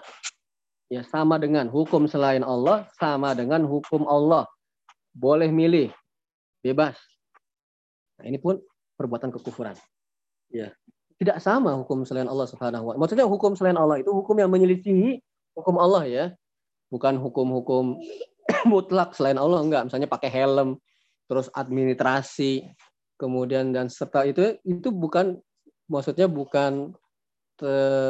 [0.91, 4.45] Ya sama dengan hukum selain Allah sama dengan hukum Allah.
[5.15, 5.95] Boleh milih
[6.61, 6.99] bebas.
[8.19, 8.61] Nah, ini pun
[8.99, 9.79] perbuatan kekufuran
[10.51, 10.75] Ya.
[11.21, 15.21] Tidak sama hukum selain Allah Subhanahu wa Maksudnya hukum selain Allah itu hukum yang menyelisihi
[15.55, 16.25] hukum Allah ya.
[16.91, 18.03] Bukan hukum-hukum
[18.73, 20.81] mutlak selain Allah enggak, misalnya pakai helm,
[21.31, 22.67] terus administrasi,
[23.21, 25.39] kemudian dan serta itu itu bukan
[25.87, 26.97] maksudnya bukan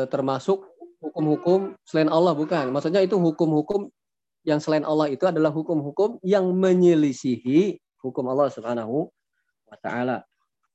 [0.08, 0.70] termasuk
[1.02, 2.70] hukum-hukum selain Allah bukan.
[2.70, 3.90] Maksudnya itu hukum-hukum
[4.46, 9.10] yang selain Allah itu adalah hukum-hukum yang menyelisihi hukum Allah Subhanahu
[9.66, 10.22] wa taala.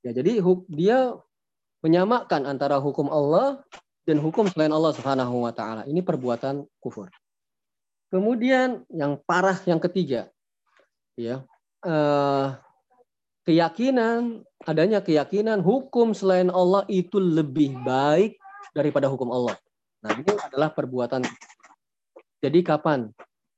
[0.06, 1.18] Ya, jadi dia
[1.86, 3.62] menyamakan antara hukum Allah
[4.10, 5.86] dan hukum selain Allah Subhanahu wa taala.
[5.86, 7.14] Ini perbuatan kufur.
[8.10, 10.34] Kemudian yang parah yang ketiga
[11.14, 11.46] ya.
[11.86, 12.48] Eh,
[13.46, 18.42] keyakinan adanya keyakinan hukum selain Allah itu lebih baik
[18.74, 19.54] daripada hukum Allah.
[20.02, 21.22] Nah, ini adalah perbuatan.
[22.42, 23.14] Jadi kapan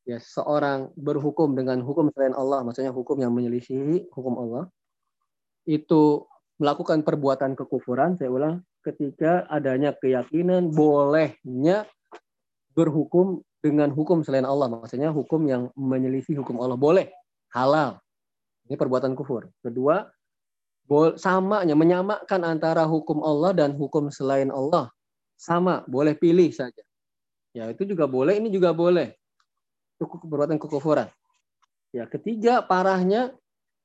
[0.07, 4.71] ya seorang berhukum dengan hukum selain Allah, maksudnya hukum yang menyelisihi hukum Allah,
[5.67, 6.23] itu
[6.57, 11.85] melakukan perbuatan kekufuran, saya ulang, ketika adanya keyakinan bolehnya
[12.73, 14.69] berhukum dengan hukum selain Allah.
[14.69, 16.77] Maksudnya hukum yang menyelisih hukum Allah.
[16.77, 17.09] Boleh.
[17.53, 17.97] Halal.
[18.67, 19.49] Ini perbuatan kufur.
[19.63, 20.05] Kedua,
[21.17, 24.91] samanya, menyamakan antara hukum Allah dan hukum selain Allah.
[25.37, 26.83] Sama, boleh pilih saja.
[27.53, 29.13] Ya, itu juga boleh, ini juga boleh.
[29.97, 31.09] Itu perbuatan kekufuran.
[31.95, 33.33] Ya, ketiga, parahnya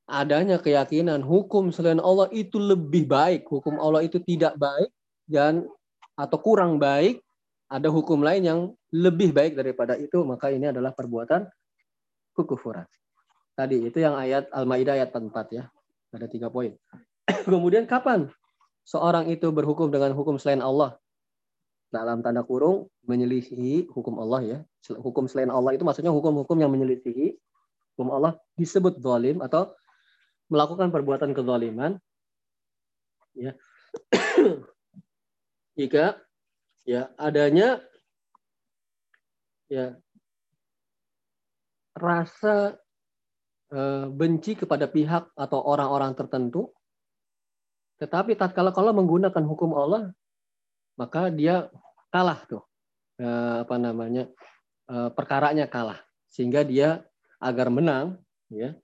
[0.07, 4.91] adanya keyakinan hukum selain Allah itu lebih baik, hukum Allah itu tidak baik
[5.27, 5.67] dan
[6.13, 7.23] atau kurang baik,
[7.71, 8.59] ada hukum lain yang
[8.93, 11.49] lebih baik daripada itu, maka ini adalah perbuatan
[12.37, 12.85] kekufuran.
[13.53, 15.69] Tadi itu yang ayat Al-Maidah ayat 4 ya.
[16.13, 16.73] Ada tiga poin.
[17.49, 18.29] Kemudian kapan
[18.85, 20.97] seorang itu berhukum dengan hukum selain Allah?
[21.93, 24.57] Dalam tanda kurung menyelisihi hukum Allah ya.
[24.97, 27.37] Hukum selain Allah itu maksudnya hukum-hukum yang menyelisihi
[27.93, 29.69] hukum Allah disebut zalim atau
[30.53, 31.97] melakukan perbuatan kezaliman
[33.33, 33.57] ya.
[35.79, 36.21] Jika
[36.85, 37.81] ya adanya
[39.65, 39.97] ya
[41.97, 42.77] rasa
[43.73, 43.79] e,
[44.13, 46.69] benci kepada pihak atau orang-orang tertentu
[47.97, 50.13] tetapi tatkala kalau menggunakan hukum Allah
[50.93, 51.73] maka dia
[52.13, 52.61] kalah tuh
[53.17, 53.25] e,
[53.65, 54.29] apa namanya
[54.85, 56.01] e, perkaranya kalah.
[56.29, 57.05] Sehingga dia
[57.37, 58.17] agar menang
[58.49, 58.77] ya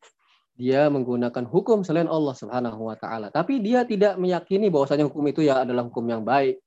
[0.59, 3.31] dia menggunakan hukum selain Allah Subhanahu wa taala.
[3.31, 6.59] Tapi dia tidak meyakini bahwasanya hukum itu ya adalah hukum yang baik.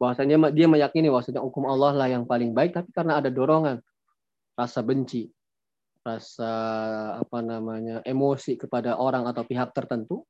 [0.00, 3.84] Bahwasanya dia meyakini bahwasanya hukum Allah lah yang paling baik tapi karena ada dorongan
[4.56, 5.28] rasa benci,
[6.00, 6.52] rasa
[7.20, 10.24] apa namanya emosi kepada orang atau pihak tertentu,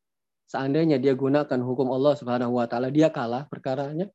[0.51, 4.11] seandainya dia gunakan hukum Allah Subhanahu wa taala, dia kalah perkaranya.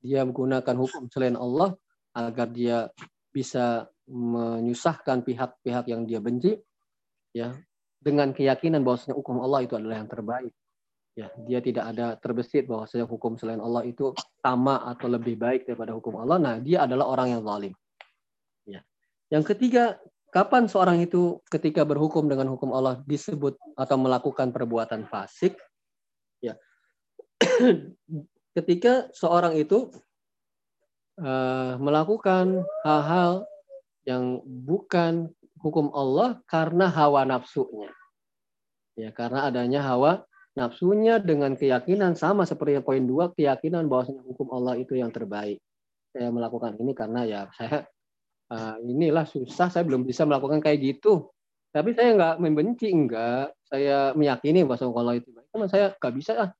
[0.00, 1.76] Dia menggunakan hukum selain Allah
[2.16, 2.88] agar dia
[3.28, 6.56] bisa menyusahkan pihak-pihak yang dia benci,
[7.36, 7.52] ya
[8.02, 10.52] dengan keyakinan bahwasanya hukum Allah itu adalah yang terbaik.
[11.12, 15.92] Ya, dia tidak ada terbesit bahwa hukum selain Allah itu sama atau lebih baik daripada
[15.92, 16.40] hukum Allah.
[16.40, 17.74] Nah, dia adalah orang yang zalim.
[18.64, 18.80] Ya.
[19.28, 20.00] Yang ketiga,
[20.32, 25.52] kapan seorang itu ketika berhukum dengan hukum Allah disebut atau melakukan perbuatan fasik?
[26.40, 26.56] Ya.
[28.56, 29.88] ketika seorang itu
[31.20, 33.48] uh, melakukan hal-hal
[34.04, 35.32] yang bukan
[35.62, 37.88] hukum Allah karena hawa nafsunya.
[38.98, 44.76] Ya, karena adanya hawa nafsunya dengan keyakinan sama seperti poin dua keyakinan bahwasanya hukum Allah
[44.76, 45.62] itu yang terbaik.
[46.12, 47.88] Saya melakukan ini karena ya saya
[48.52, 51.32] uh, inilah susah saya belum bisa melakukan kayak gitu.
[51.72, 55.48] Tapi saya nggak membenci enggak saya meyakini bahwa Allah itu baik.
[55.48, 56.50] Cuma saya nggak bisa ah.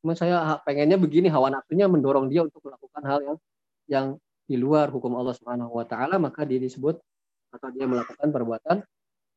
[0.00, 3.38] Cuma saya pengennya begini hawa nafsunya mendorong dia untuk melakukan hal yang
[3.84, 4.06] yang
[4.44, 7.00] di luar hukum Allah Subhanahu wa taala maka dia disebut
[7.54, 8.82] atau dia melakukan perbuatan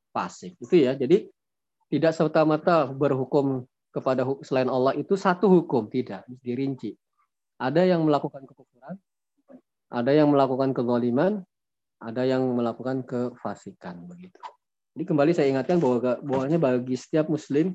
[0.09, 1.30] fasik itu ya jadi
[1.88, 3.63] tidak serta-merta berhukum
[3.97, 6.93] kepada selain Allah itu satu hukum, tidak, dirinci.
[7.57, 8.95] Ada yang melakukan kekufuran,
[9.89, 11.41] ada yang melakukan kezaliman,
[11.97, 14.38] ada yang melakukan kefasikan begitu.
[14.93, 17.74] Jadi kembali saya ingatkan bahwa bahwanya bagi setiap muslim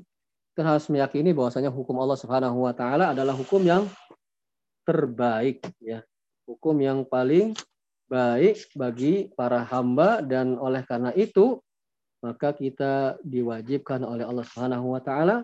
[0.53, 3.89] kita harus meyakini bahwasanya hukum Allah Subhanahu wa taala adalah hukum yang
[4.87, 6.05] terbaik ya.
[6.47, 7.55] Hukum yang paling
[8.07, 11.59] baik bagi para hamba dan oleh karena itu
[12.23, 15.43] maka kita diwajibkan oleh Allah Subhanahu wa taala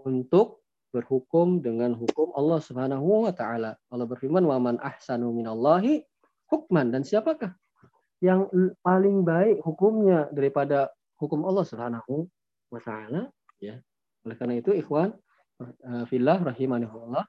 [0.00, 3.76] untuk berhukum dengan hukum Allah Subhanahu wa taala.
[3.90, 6.06] Allah berfirman, "Wa man ahsanu minallahi
[6.48, 7.52] hukman." Dan siapakah
[8.22, 8.46] yang
[8.80, 10.88] paling baik hukumnya daripada
[11.20, 12.30] hukum Allah Subhanahu
[12.70, 13.28] wa taala?
[13.58, 13.82] Ya.
[14.24, 15.12] Oleh karena itu, ikhwan
[15.60, 17.26] eh, fillah rahimanillah,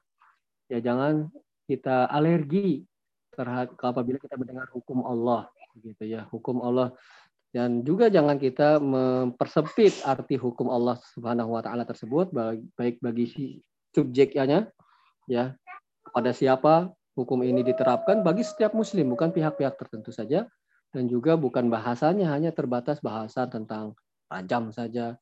[0.72, 1.28] ya jangan
[1.66, 2.86] kita alergi
[3.36, 6.24] terhadap apabila kita mendengar hukum Allah gitu ya.
[6.32, 6.96] Hukum Allah.
[7.52, 12.28] Dan juga jangan kita mempersempit arti hukum Allah Subhanahu wa taala tersebut
[12.76, 13.44] baik bagi si
[13.96, 14.68] subjeknya
[15.24, 15.56] ya
[16.12, 20.48] pada siapa hukum ini diterapkan bagi setiap muslim bukan pihak-pihak tertentu saja.
[20.92, 23.92] Dan juga bukan bahasanya hanya terbatas bahasa tentang
[24.32, 25.12] rajam saja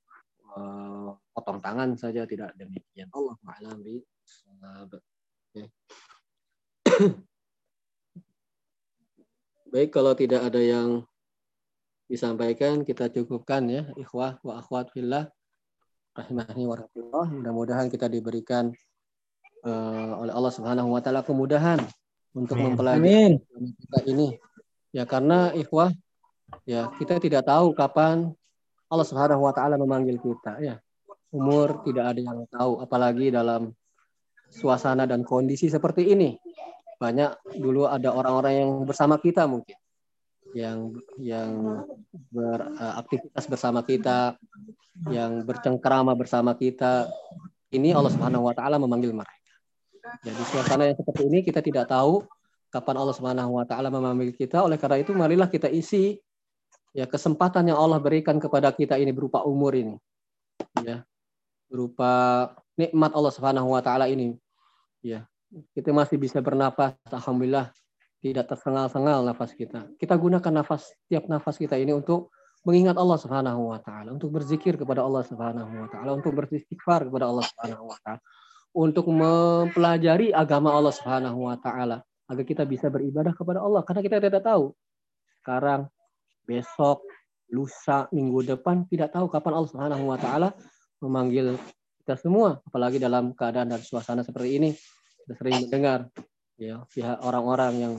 [0.54, 3.10] eh, potong tangan saja tidak demikian.
[3.10, 3.82] Allah a'lam
[9.74, 11.02] Baik kalau tidak ada yang
[12.06, 15.26] disampaikan kita cukupkan ya ikhwah wa akhwat fillah
[16.14, 18.70] rahimahni wa rahmatullah mudah-mudahan kita diberikan
[19.66, 21.82] uh, oleh Allah Subhanahu wa taala kemudahan
[22.38, 22.78] untuk Amin.
[22.78, 23.34] mempelajari
[23.82, 24.38] kita ini.
[24.94, 25.90] Ya karena ikhwah
[26.62, 28.30] ya kita tidak tahu kapan
[28.86, 30.78] Allah Subhanahu wa taala memanggil kita ya.
[31.34, 33.74] Umur tidak ada yang tahu apalagi dalam
[34.54, 36.38] suasana dan kondisi seperti ini
[37.00, 39.76] banyak dulu ada orang-orang yang bersama kita mungkin
[40.54, 41.82] yang yang
[42.30, 44.38] beraktivitas bersama kita,
[45.10, 47.10] yang bercengkrama bersama kita.
[47.74, 49.52] Ini Allah Subhanahu wa taala memanggil mereka.
[50.22, 52.22] Jadi suasana yang seperti ini kita tidak tahu
[52.70, 54.62] kapan Allah Subhanahu wa taala memanggil kita.
[54.62, 56.22] Oleh karena itu marilah kita isi
[56.94, 59.98] ya kesempatan yang Allah berikan kepada kita ini berupa umur ini.
[60.86, 61.02] Ya.
[61.66, 64.38] Berupa nikmat Allah Subhanahu wa taala ini.
[65.02, 65.26] Ya.
[65.70, 67.70] Kita masih bisa bernapas alhamdulillah
[68.24, 69.86] tidak tersengal-sengal nafas kita.
[70.00, 72.32] Kita gunakan nafas tiap nafas kita ini untuk
[72.64, 77.28] mengingat Allah Subhanahu wa taala, untuk berzikir kepada Allah Subhanahu wa taala, untuk beristighfar kepada
[77.28, 78.20] Allah Subhanahu wa taala,
[78.72, 84.16] untuk mempelajari agama Allah Subhanahu wa taala agar kita bisa beribadah kepada Allah karena kita
[84.16, 84.72] tidak tahu
[85.44, 85.92] sekarang,
[86.48, 87.04] besok,
[87.52, 90.48] lusa, minggu depan tidak tahu kapan Allah Subhanahu wa taala
[91.04, 91.60] memanggil
[92.00, 94.70] kita semua apalagi dalam keadaan dan suasana seperti ini
[95.24, 96.12] kita sering mendengar
[96.60, 97.94] ya pihak orang-orang yang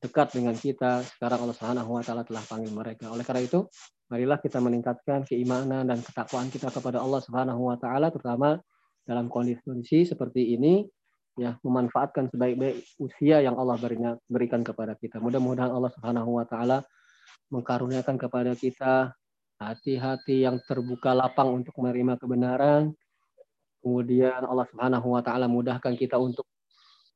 [0.00, 1.04] dekat dengan kita.
[1.04, 3.12] Sekarang Allah Subhanahu wa taala telah panggil mereka.
[3.12, 3.68] Oleh karena itu,
[4.08, 8.56] marilah kita meningkatkan keimanan dan ketakwaan kita kepada Allah Subhanahu wa taala terutama
[9.04, 10.84] dalam kondisi seperti ini
[11.38, 13.78] ya memanfaatkan sebaik-baik usia yang Allah
[14.26, 15.22] berikan kepada kita.
[15.22, 16.82] Mudah-mudahan Allah Subhanahu wa taala
[17.52, 19.12] mengkaruniakan kepada kita
[19.58, 22.94] hati-hati yang terbuka lapang untuk menerima kebenaran.
[23.78, 26.46] Kemudian Allah Subhanahu wa taala mudahkan kita untuk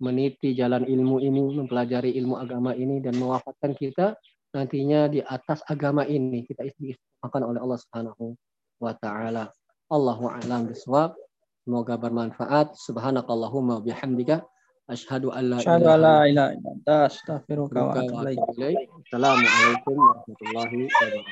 [0.03, 4.19] meniti jalan ilmu ini, mempelajari ilmu agama ini dan mewafatkan kita
[4.53, 8.37] nantinya di atas agama ini kita istiqomahkan oleh Allah Subhanahu
[8.83, 9.49] wa taala.
[9.89, 11.15] Allahu a'lam bishawab.
[11.63, 12.75] Semoga bermanfaat.
[12.75, 14.43] Subhanakallahumma bihamdika
[14.91, 18.27] asyhadu an la ilaha illa anta astaghfiruka wa atubu
[18.59, 18.91] ilaik.
[19.07, 21.23] Assalamualaikum warahmatullahi wabarakatuh.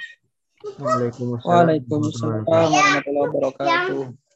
[1.42, 4.29] Waalaikumsalam warahmatullahi wabarakatuh.